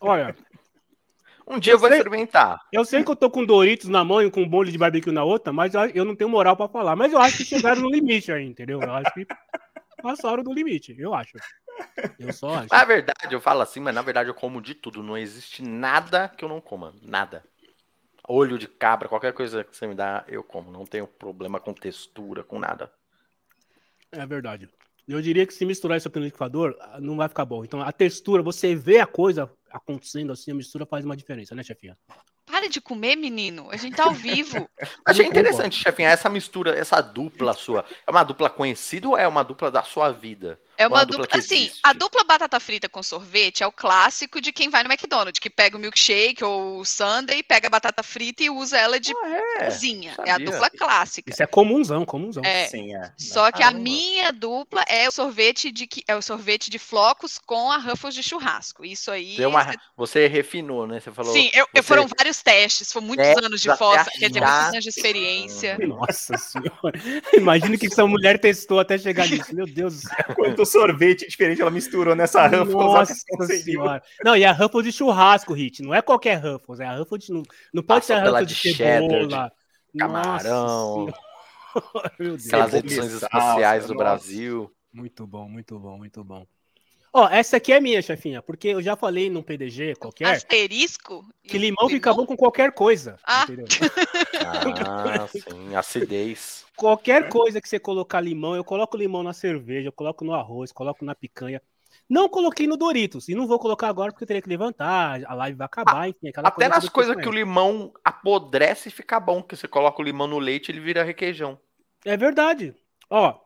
[0.01, 0.35] Olha,
[1.47, 2.59] Um dia eu vou sei- experimentar.
[2.73, 5.11] eu sei que eu tô com Doritos na mão e com um bolo de barbecue
[5.13, 6.95] na outra, mas eu- eu não tenho moral pra falar.
[6.97, 8.81] Mas eu acho que chegaram no limite aí, entendeu?
[8.83, 9.27] Eu acho que
[10.03, 11.39] passaram do limite, eu acho.
[12.19, 12.69] Eu só acho.
[12.73, 15.03] Na verdade, eu falo assim, mas na verdade eu como de tudo.
[15.03, 16.95] Não existe nada que eu não coma.
[17.03, 17.43] Nada.
[18.29, 20.71] Olho de cabra, qualquer coisa que você me dá, eu como.
[20.71, 22.93] Não tenho problema com textura, com nada.
[24.13, 24.69] É verdade.
[25.07, 27.65] Eu diria que se misturar isso aqui no liquidificador, ah, não vai ficar bom.
[27.65, 31.63] Então, a textura, você vê a coisa acontecendo assim, a mistura faz uma diferença, né,
[31.63, 31.97] chefinha?
[32.45, 33.69] Para de comer, menino.
[33.71, 34.69] A gente tá ao vivo.
[35.05, 37.85] Achei interessante, chefinha, essa mistura, essa dupla sua.
[38.07, 40.59] É uma dupla conhecida ou é uma dupla da sua vida?
[40.79, 41.81] É uma, uma dupla, dupla assim, existe?
[41.83, 45.51] a dupla batata frita com sorvete é o clássico de quem vai no McDonald's, que
[45.51, 49.29] pega o milkshake ou o sundae, pega a batata frita e usa ela de ah,
[49.59, 49.65] é?
[49.65, 50.15] cozinha.
[50.25, 51.33] É a dupla clássica.
[51.33, 52.45] Isso é comunzão, comunzão.
[52.45, 52.69] É.
[52.69, 53.11] Sim, é.
[53.19, 57.73] Só que a minha dupla é o sorvete de é o sorvete de flocos com
[57.73, 58.85] a Ruffles de churrasco.
[58.85, 59.45] Isso aí.
[59.45, 59.75] Uma...
[59.97, 61.01] Você refinou, né?
[61.01, 61.33] Você falou.
[61.33, 61.83] Sim, eu, você...
[61.83, 65.77] foram vários testes, foram muitos anos de fossa, quer dizer, muitos anos de experiência.
[65.79, 67.01] Nossa senhora.
[67.35, 69.53] Imagina o que essa mulher testou até chegar nisso.
[69.53, 70.68] Meu Deus do céu.
[70.71, 72.75] Sorvete diferente ela misturou nessa Ruffles.
[72.75, 73.15] Nossa
[73.59, 74.03] senhora.
[74.25, 75.83] Não, e a Ruffles de churrasco, Hit.
[75.83, 77.33] Não é qualquer Ruffles, é a Ruffles de.
[77.33, 79.53] Não, não pode Passou ser a Ruffles de, de cebola.
[79.93, 81.07] De camarão.
[82.19, 82.47] Meu Deus.
[82.47, 84.73] Aquelas edições especiais do Brasil.
[84.93, 86.47] Muito bom, muito bom, muito bom.
[87.13, 90.27] Ó, essa aqui é minha, chefinha, porque eu já falei num PDG qualquer.
[90.27, 91.27] Asterisco?
[91.43, 91.89] Que limão, limão?
[91.89, 93.19] fica bom com qualquer coisa.
[93.25, 93.47] Ah,
[94.87, 96.67] ah sim, acidez.
[96.77, 100.71] Qualquer coisa que você colocar limão, eu coloco limão na cerveja, eu coloco no arroz,
[100.71, 101.61] coloco na picanha.
[102.09, 105.35] Não coloquei no Doritos, e não vou colocar agora porque eu teria que levantar, a
[105.35, 106.31] live vai acabar, ah, enfim.
[106.35, 110.05] Até coisa nas coisas que o limão apodrece e fica bom, que você coloca o
[110.05, 111.59] limão no leite ele vira requeijão.
[112.05, 112.75] É verdade.
[113.11, 113.39] Ó,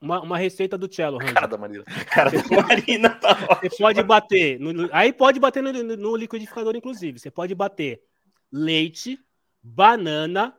[0.00, 1.84] uma, uma receita do cello, Cara da Marina.
[2.06, 4.58] Cara da Marina tá Você pode bater.
[4.60, 7.18] No, aí pode bater no, no, liquidificador, inclusive.
[7.18, 8.02] Você pode bater
[8.50, 9.18] leite,
[9.62, 10.54] banana,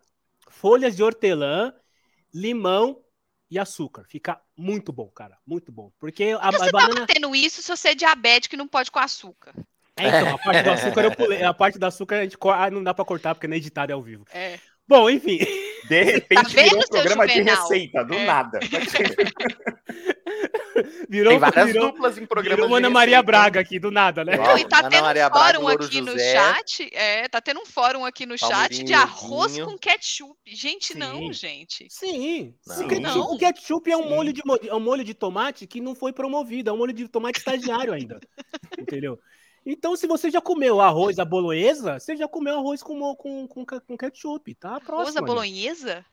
[0.49, 1.73] folhas de hortelã,
[2.33, 3.01] limão
[3.49, 4.03] e açúcar.
[4.07, 5.37] Fica muito bom, cara.
[5.45, 5.91] Muito bom.
[5.97, 6.95] Porque a, você a banana.
[6.95, 9.53] Tá batendo isso se você é diabético e não pode com açúcar.
[9.95, 11.43] É, então, a parte do açúcar eu pulei.
[11.43, 13.91] A parte do açúcar a gente ah, não dá pra cortar porque não é editado
[13.91, 14.25] é ao vivo.
[14.31, 14.59] É.
[14.89, 15.37] Bom, enfim.
[15.87, 18.25] De repente tá virou um programa de receita, do é.
[18.25, 18.59] nada.
[21.07, 24.35] virou, Tem várias virou, duplas em programas virou Ana Maria Braga aqui, do nada, né?
[24.35, 26.89] Não, e tá Ana tendo Maria um fórum Braga, aqui no chat.
[26.91, 30.33] É, tá tendo um fórum aqui no chat de arroz com ketchup.
[30.47, 30.99] Gente, Sim.
[30.99, 31.85] não, gente.
[31.87, 32.55] Sim.
[32.65, 32.81] Não.
[32.81, 35.93] O, ketchup, o ketchup é um molho, de, é um molho de tomate que não
[35.93, 38.19] foi promovido, é um molho de tomate estagiário ainda.
[38.77, 39.19] entendeu?
[39.65, 43.65] Então, se você já comeu arroz à bolonhesa, você já comeu arroz com, com, com,
[43.65, 44.79] com ketchup, tá?
[44.79, 46.05] Próximo, arroz à bolonhesa?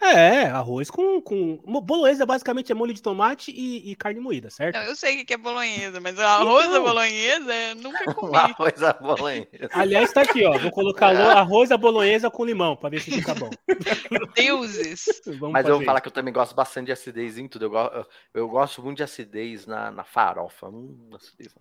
[0.00, 1.56] É, arroz com, com.
[1.82, 4.76] Bolonhesa basicamente é molho de tomate e, e carne moída, certo?
[4.76, 6.76] Não, eu sei o que é bolonhesa, mas arroz então...
[6.76, 8.36] à bolonhesa eu nunca comi.
[8.36, 9.48] arroz à bolonhesa.
[9.72, 10.56] Aliás, tá aqui, ó.
[10.56, 13.50] Vou colocar arroz à bolonhesa com limão pra ver se fica bom.
[14.36, 15.20] Deuses!
[15.26, 15.70] Vamos mas fazer.
[15.70, 17.64] eu vou falar que eu também gosto bastante de acidez em tudo.
[17.64, 18.06] Eu, go...
[18.32, 20.68] eu gosto muito de acidez na, na farofa.
[20.68, 21.52] Hum, acidez.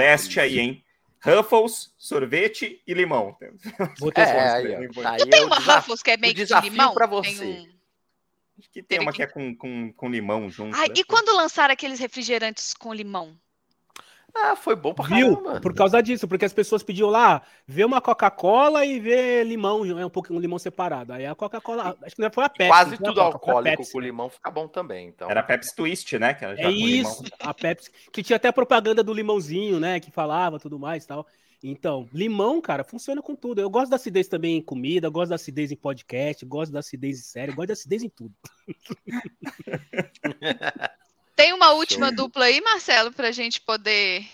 [0.00, 0.84] Teste aí, hein?
[1.22, 3.36] Ruffles, sorvete e limão.
[3.98, 6.94] Vou ter é, aí, tá aí tem uma Ruffles que é meio de limão?
[6.94, 7.36] Pra você.
[7.36, 7.80] Tem um...
[8.58, 10.74] Acho que tem uma que é com, com, com limão junto.
[10.74, 10.94] Ai, né?
[10.96, 13.38] E quando lançaram aqueles refrigerantes com limão?
[14.34, 15.36] Ah, foi bom pra Viu?
[15.36, 15.60] caramba.
[15.60, 20.04] Por causa disso, porque as pessoas pediam lá, ver uma Coca-Cola e ver limão, é
[20.04, 21.12] um pouquinho um limão separado.
[21.12, 22.68] Aí a Coca-Cola, acho que não foi a Pepsi.
[22.68, 25.30] Quase tudo alcoólico com limão fica bom também, então.
[25.30, 26.34] Era a Pepsi Twist, né?
[26.34, 30.78] Que é isso, a Pepsi, que tinha até propaganda do limãozinho, né, que falava tudo
[30.78, 31.26] mais e tal.
[31.62, 33.60] Então, limão, cara, funciona com tudo.
[33.60, 37.18] Eu gosto da acidez também em comida, gosto da acidez em podcast, gosto da acidez
[37.18, 38.34] em série, gosto da acidez em tudo.
[41.40, 42.16] Tem uma última Show.
[42.16, 44.26] dupla aí, Marcelo, pra gente poder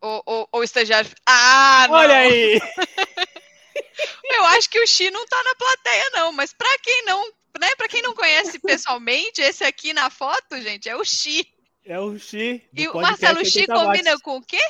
[0.00, 1.08] ou, ou, estagiário.
[1.24, 1.94] Ah, não.
[1.94, 2.60] Olha aí!
[4.24, 7.24] Eu acho que o Xi não tá na plateia, não, mas para quem não,
[7.60, 11.46] né, para quem não conhece pessoalmente, esse aqui na foto, gente, é o Xi.
[11.84, 12.60] É o Xi.
[12.74, 14.22] E o Marcelo Xi combina watts.
[14.22, 14.60] com o quê?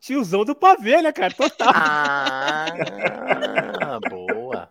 [0.00, 1.34] Tiozão do pavê, né, cara?
[1.34, 1.68] Total.
[1.74, 2.70] Ah,
[4.08, 4.70] boa.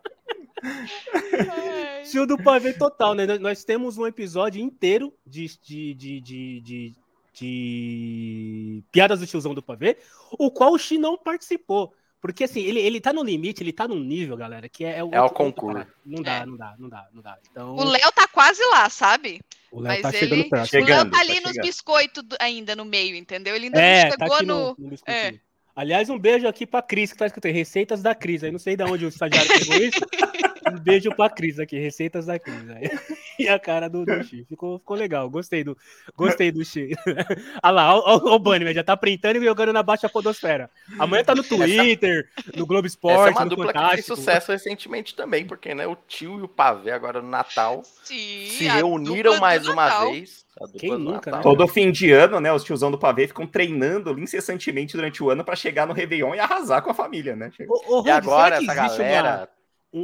[2.10, 3.26] Tio do pavê total, né?
[3.38, 6.20] Nós temos um episódio inteiro de, de, de,
[6.60, 6.94] de,
[7.32, 9.98] de Piadas do Tiozão do Pavê,
[10.32, 11.92] o qual o Xi não participou.
[12.20, 15.04] Porque assim, ele, ele tá no limite, ele tá num nível, galera, que é, é
[15.04, 15.86] o, é o concurso.
[16.06, 16.46] Não dá, é.
[16.46, 17.38] não dá, não dá, não dá.
[17.50, 17.76] Então...
[17.76, 19.42] O Léo tá quase lá, sabe?
[19.70, 20.48] O Léo tá chegando ele...
[20.48, 20.74] perto.
[20.74, 23.54] O Léo tá ali tá nos biscoitos ainda no meio, entendeu?
[23.54, 24.74] Ele ainda é, não tá chegou tá no.
[24.78, 25.34] no, no é.
[25.76, 27.52] Aliás, um beijo aqui pra Cris, que tá escutando.
[27.52, 28.42] Receitas da Cris.
[28.42, 30.00] Aí não sei de onde o estagiário pegou isso.
[30.72, 32.70] Um beijo pra Cris aqui, receitas da Cris.
[32.70, 32.90] Aí.
[33.36, 34.44] E a cara do, do Xi.
[34.48, 35.76] Ficou, ficou legal, gostei do,
[36.16, 36.90] gostei do Xi.
[37.64, 40.70] Olha lá, o, o Bunny, já tá printando e jogando na baixa podosfera.
[41.00, 43.90] Amanhã tá no Twitter, essa, no Globo Esporte, essa é uma dupla Fantástico.
[43.90, 47.82] que fez sucesso recentemente também, porque né, o tio e o Pavê agora no Natal
[48.04, 50.44] Sim, se reuniram mais uma vez.
[50.78, 51.40] Quem nunca, né?
[51.42, 52.52] Todo fim de ano, né?
[52.52, 56.38] Os tiozão do pavê ficam treinando incessantemente durante o ano para chegar no Réveillon e
[56.38, 57.50] arrasar com a família, né?
[57.68, 59.48] Ô, ô, e agora essa galera uma,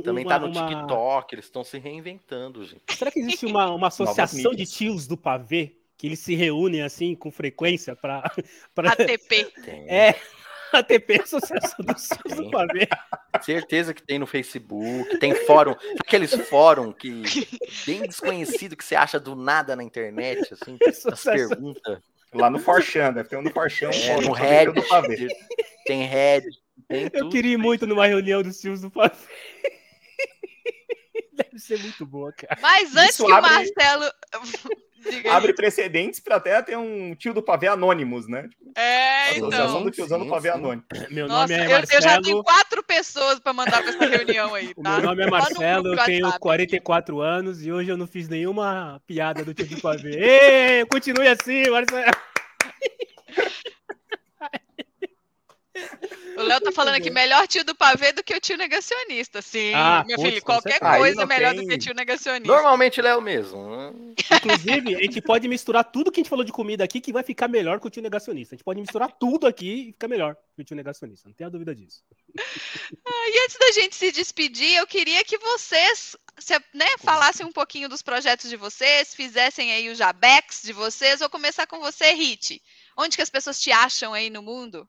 [0.05, 2.83] também tá no TikTok, eles estão se reinventando, gente.
[2.91, 7.15] Será que existe uma, uma associação de tios do pavê que eles se reúnem assim
[7.15, 8.23] com frequência para
[8.75, 8.93] pra...
[8.93, 9.53] ATP.
[9.87, 10.15] É.
[10.73, 12.89] ATP, Associação dos Tios do Pavê.
[13.43, 17.23] Certeza que tem no Facebook, tem fórum, aqueles fórum que
[17.85, 20.79] bem desconhecido que você acha do nada na internet, assim,
[21.13, 21.99] as perguntas.
[22.33, 23.91] Lá no Forchan, deve ter um no Forchan.
[23.91, 25.35] É, um no Reddit,
[25.85, 26.57] tem Reddit,
[26.89, 29.17] tem Eu queria ir muito numa reunião dos tios do Pavê.
[31.45, 32.59] Deve ser muito boa, cara.
[32.61, 34.13] Mas antes Isso que abre- o Marcelo.
[35.31, 38.51] Abre precedentes pra até ter um tio do pavê anônimos, né?
[38.77, 39.83] É, Associação então.
[39.85, 40.59] do tiozão do pavê sim.
[40.59, 40.85] anônimo.
[41.11, 42.23] Meu Nossa, nome é eu, eu já Marcelo.
[42.23, 44.91] tenho quatro pessoas pra mandar pra essa reunião aí, O tá?
[44.99, 46.41] meu nome é Marcelo, eu tenho WhatsApp.
[46.43, 50.11] 44 anos e hoje eu não fiz nenhuma piada do tio do pavê.
[50.81, 52.13] Ei, continue assim, Marcelo.
[56.41, 59.41] O Léo tá falando aqui, melhor tio do pavê do que o tio negacionista.
[59.43, 62.53] Sim, Ah, meu putz, filho, qualquer coisa é melhor tem- do que tio negacionista.
[62.55, 63.77] Normalmente ele é o mesmo.
[63.77, 63.93] né?
[64.37, 67.23] Inclusive, a gente pode misturar tudo que a gente falou de comida aqui que vai
[67.23, 68.55] ficar melhor que o tio negacionista.
[68.55, 71.29] A gente pode misturar tudo aqui e ficar melhor que o tio negacionista.
[71.29, 72.03] Não tenha dúvida disso.
[72.37, 77.89] E antes da gente se despedir, eu queria que vocês se, né, falassem um pouquinho
[77.89, 81.21] dos projetos de vocês, fizessem aí o jabex de vocês.
[81.21, 82.63] Vou começar com você, Rit.
[82.97, 84.89] Onde que as pessoas te acham aí no mundo?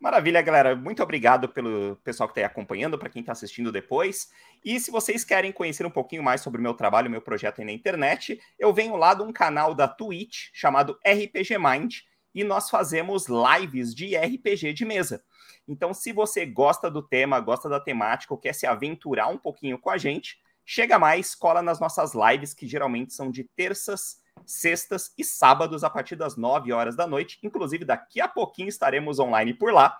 [0.00, 0.76] Maravilha, galera.
[0.76, 4.30] Muito obrigado pelo pessoal que está aí acompanhando, para quem está assistindo depois.
[4.64, 7.64] E se vocês querem conhecer um pouquinho mais sobre o meu trabalho, meu projeto aí
[7.64, 11.96] na internet, eu venho lá de um canal da Twitch chamado RPG Mind
[12.32, 15.20] e nós fazemos lives de RPG de mesa.
[15.66, 19.80] Então, se você gosta do tema, gosta da temática ou quer se aventurar um pouquinho
[19.80, 25.12] com a gente, chega mais, cola nas nossas lives, que geralmente são de terças, sextas
[25.16, 27.38] e sábados, a partir das 9 horas da noite.
[27.42, 29.98] Inclusive, daqui a pouquinho estaremos online por lá.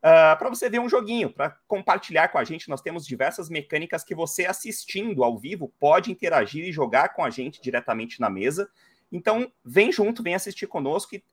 [0.00, 2.68] para você ver um joguinho, para compartilhar com a gente.
[2.68, 7.30] Nós temos diversas mecânicas que você assistindo ao vivo pode interagir e jogar com a
[7.30, 8.68] gente diretamente na mesa.
[9.10, 11.16] Então, vem junto, vem assistir conosco.
[11.16, 11.24] E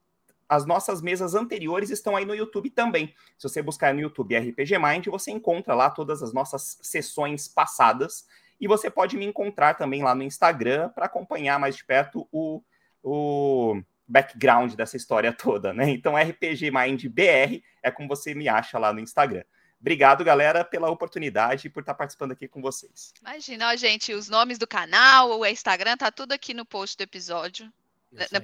[0.48, 3.14] as nossas mesas anteriores estão aí no YouTube também.
[3.38, 8.26] Se você buscar no YouTube RPG Mind, você encontra lá todas as nossas sessões passadas.
[8.60, 12.62] E você pode me encontrar também lá no Instagram para acompanhar mais de perto o,
[13.02, 15.90] o background dessa história toda, né?
[15.90, 19.44] Então, RPG Mind BR é como você me acha lá no Instagram.
[19.80, 23.12] Obrigado, galera, pela oportunidade e por estar participando aqui com vocês.
[23.20, 27.02] Imagina, ó, gente, os nomes do canal, o Instagram, tá tudo aqui no post do
[27.02, 27.70] episódio.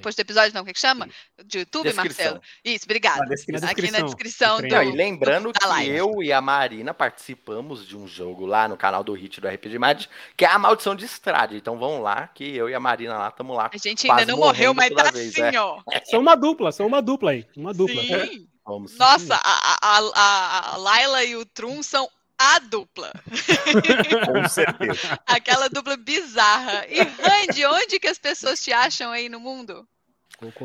[0.01, 1.07] Post do episódio, não, o que, que chama?
[1.45, 2.25] De YouTube, Descrição.
[2.25, 2.41] Marcelo?
[2.63, 3.19] Isso, obrigado.
[3.19, 3.69] Na descrição.
[3.69, 4.75] Aqui na descrição do do.
[4.75, 8.77] Não, e lembrando da que eu e a Marina participamos de um jogo lá no
[8.77, 10.05] canal do Hit do RPG Mad,
[10.35, 11.55] que é a Maldição de Estrade.
[11.55, 13.69] Então vão lá, que eu e a Marina lá estamos lá.
[13.73, 15.61] A gente ainda não morreu, mas tá vez, assim, é.
[15.61, 15.81] ó.
[16.05, 17.45] São uma dupla, são uma dupla aí.
[17.55, 18.01] Uma dupla.
[18.01, 18.47] Sim.
[18.65, 18.97] Vamos.
[18.97, 22.07] Nossa, a, a, a, a Laila e o Trum são
[22.41, 23.11] a dupla.
[24.25, 25.19] Com certeza.
[25.25, 26.85] Aquela dupla bizarra.
[26.87, 29.87] E Randy, onde que as pessoas te acham aí no mundo?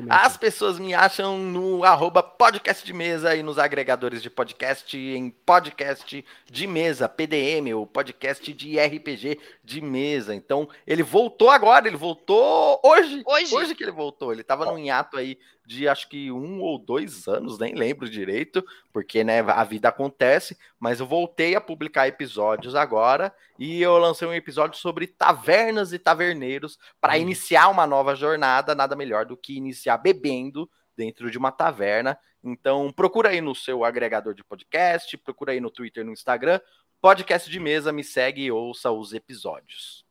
[0.09, 5.29] As pessoas me acham no arroba podcast de mesa e nos agregadores de podcast em
[5.29, 10.33] podcast de mesa, PDM, o podcast de RPG de mesa.
[10.33, 13.23] Então, ele voltou agora, ele voltou hoje.
[13.27, 13.55] Hoje.
[13.55, 14.33] Hoje que ele voltou.
[14.33, 18.65] Ele tava num hiato aí de acho que um ou dois anos, nem lembro direito,
[18.93, 24.29] porque né, a vida acontece, mas eu voltei a publicar episódios agora e eu lancei
[24.29, 27.23] um episódio sobre tavernas e taverneiros para Hum.
[27.23, 32.17] iniciar uma nova jornada, nada melhor do que iniciar bebendo dentro de uma taverna.
[32.45, 36.61] Então, procura aí no seu agregador de podcast, procura aí no Twitter, no Instagram,
[37.01, 40.05] podcast de mesa, me segue e ouça os episódios.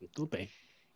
[0.00, 0.50] Muito bem.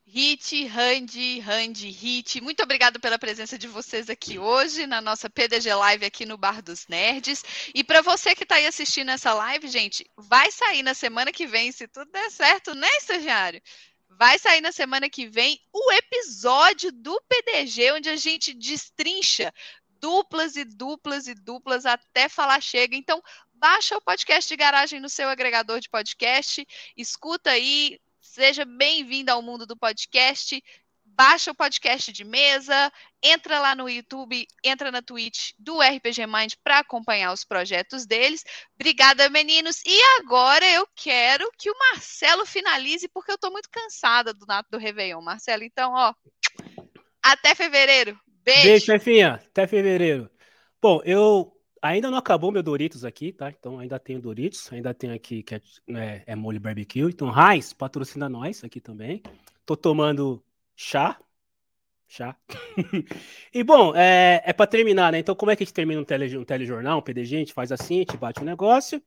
[0.07, 5.73] Hit, Randy, Randy, Hit, muito obrigado pela presença de vocês aqui hoje na nossa PDG
[5.75, 7.43] Live aqui no Bar dos Nerds.
[7.75, 11.47] E para você que está aí assistindo essa live, gente, vai sair na semana que
[11.47, 13.63] vem, se tudo der certo, né, estagiário?
[14.11, 19.53] Vai sair na semana que vem o episódio do PDG, onde a gente destrincha
[20.01, 22.95] duplas e duplas e duplas até falar chega.
[22.95, 23.23] Então,
[23.65, 29.41] baixa o podcast de garagem no seu agregador de podcast, escuta aí, seja bem-vindo ao
[29.41, 30.63] mundo do podcast.
[31.03, 32.93] Baixa o podcast de mesa,
[33.23, 38.45] entra lá no YouTube, entra na Twitch do RPG Mind para acompanhar os projetos deles.
[38.75, 39.81] Obrigada, meninos.
[39.87, 44.73] E agora eu quero que o Marcelo finalize, porque eu estou muito cansada do Nato
[44.73, 45.65] do Réveillon, Marcelo.
[45.65, 46.13] Então, ó,
[47.23, 48.21] até fevereiro.
[48.27, 48.63] Beijo.
[48.63, 49.41] Beijo, chefinha.
[49.43, 50.31] Até fevereiro.
[50.83, 51.54] Bom, eu
[51.85, 53.51] ainda não acabou meu Doritos aqui, tá?
[53.51, 57.03] Então ainda tenho Doritos, ainda tenho aqui que é, é, é molho barbecue.
[57.03, 59.23] Então, Heinz patrocina nós aqui também.
[59.67, 60.43] Tô tomando
[60.75, 61.21] chá.
[62.09, 62.37] Chá.
[63.53, 65.19] e bom, é, é para terminar, né?
[65.19, 67.37] Então, como é que a gente termina um, tele, um telejornal, um PDG?
[67.37, 69.03] A gente faz assim, a gente bate o negócio,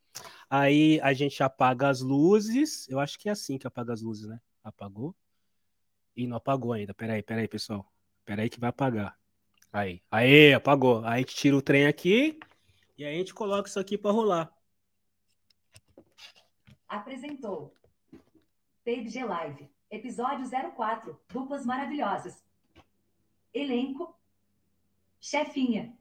[0.50, 2.88] aí a gente apaga as luzes.
[2.90, 4.40] Eu acho que é assim que apaga as luzes, né?
[4.64, 5.16] Apagou.
[6.16, 6.94] E não apagou ainda.
[6.94, 7.90] Peraí, peraí, pessoal.
[8.26, 9.16] Peraí que vai apagar.
[9.72, 11.04] Aí, aí, apagou.
[11.06, 12.40] Aí a gente tira o trem aqui,
[12.98, 14.52] E aí a gente coloca isso aqui para rolar.
[16.88, 17.76] Apresentou.
[18.84, 19.70] PUBG Live.
[19.92, 21.20] Episódio 04.
[21.30, 22.44] Duplas maravilhosas.
[23.54, 24.18] Elenco.
[25.20, 25.96] Chefinha.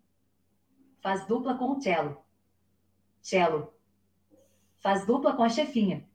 [1.02, 2.24] Faz dupla com o Cello.
[3.20, 3.74] Cello.
[4.78, 6.08] Faz dupla com a chefinha.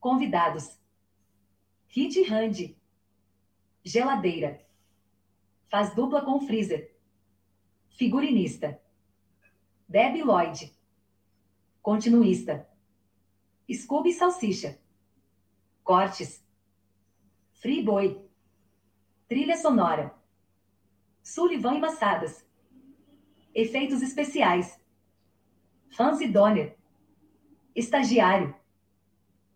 [0.00, 0.78] Convidados.
[1.88, 2.74] Hit Hand.
[3.84, 4.66] Geladeira.
[5.68, 6.96] Faz dupla com freezer.
[7.90, 8.80] Figurinista.
[9.88, 10.74] Debbie Lloyd.
[11.82, 12.66] Continuista.
[13.70, 14.78] Scooby Salsicha.
[15.82, 16.42] Cortes.
[17.52, 18.20] Free Boy.
[19.28, 20.14] Trilha sonora.
[21.22, 22.46] Sullivan e Massadas.
[23.54, 24.80] Efeitos especiais.
[25.90, 26.76] Fancy Donner.
[27.74, 28.54] Estagiário.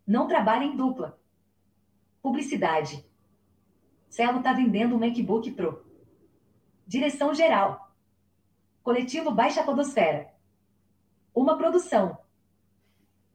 [0.05, 1.19] Não trabalha em dupla.
[2.21, 3.05] Publicidade.
[4.09, 5.85] Celo está vendendo um MacBook Pro.
[6.87, 7.88] Direção geral.
[8.89, 10.33] Coletivo Baixa Podosfera.
[11.31, 12.17] Uma produção.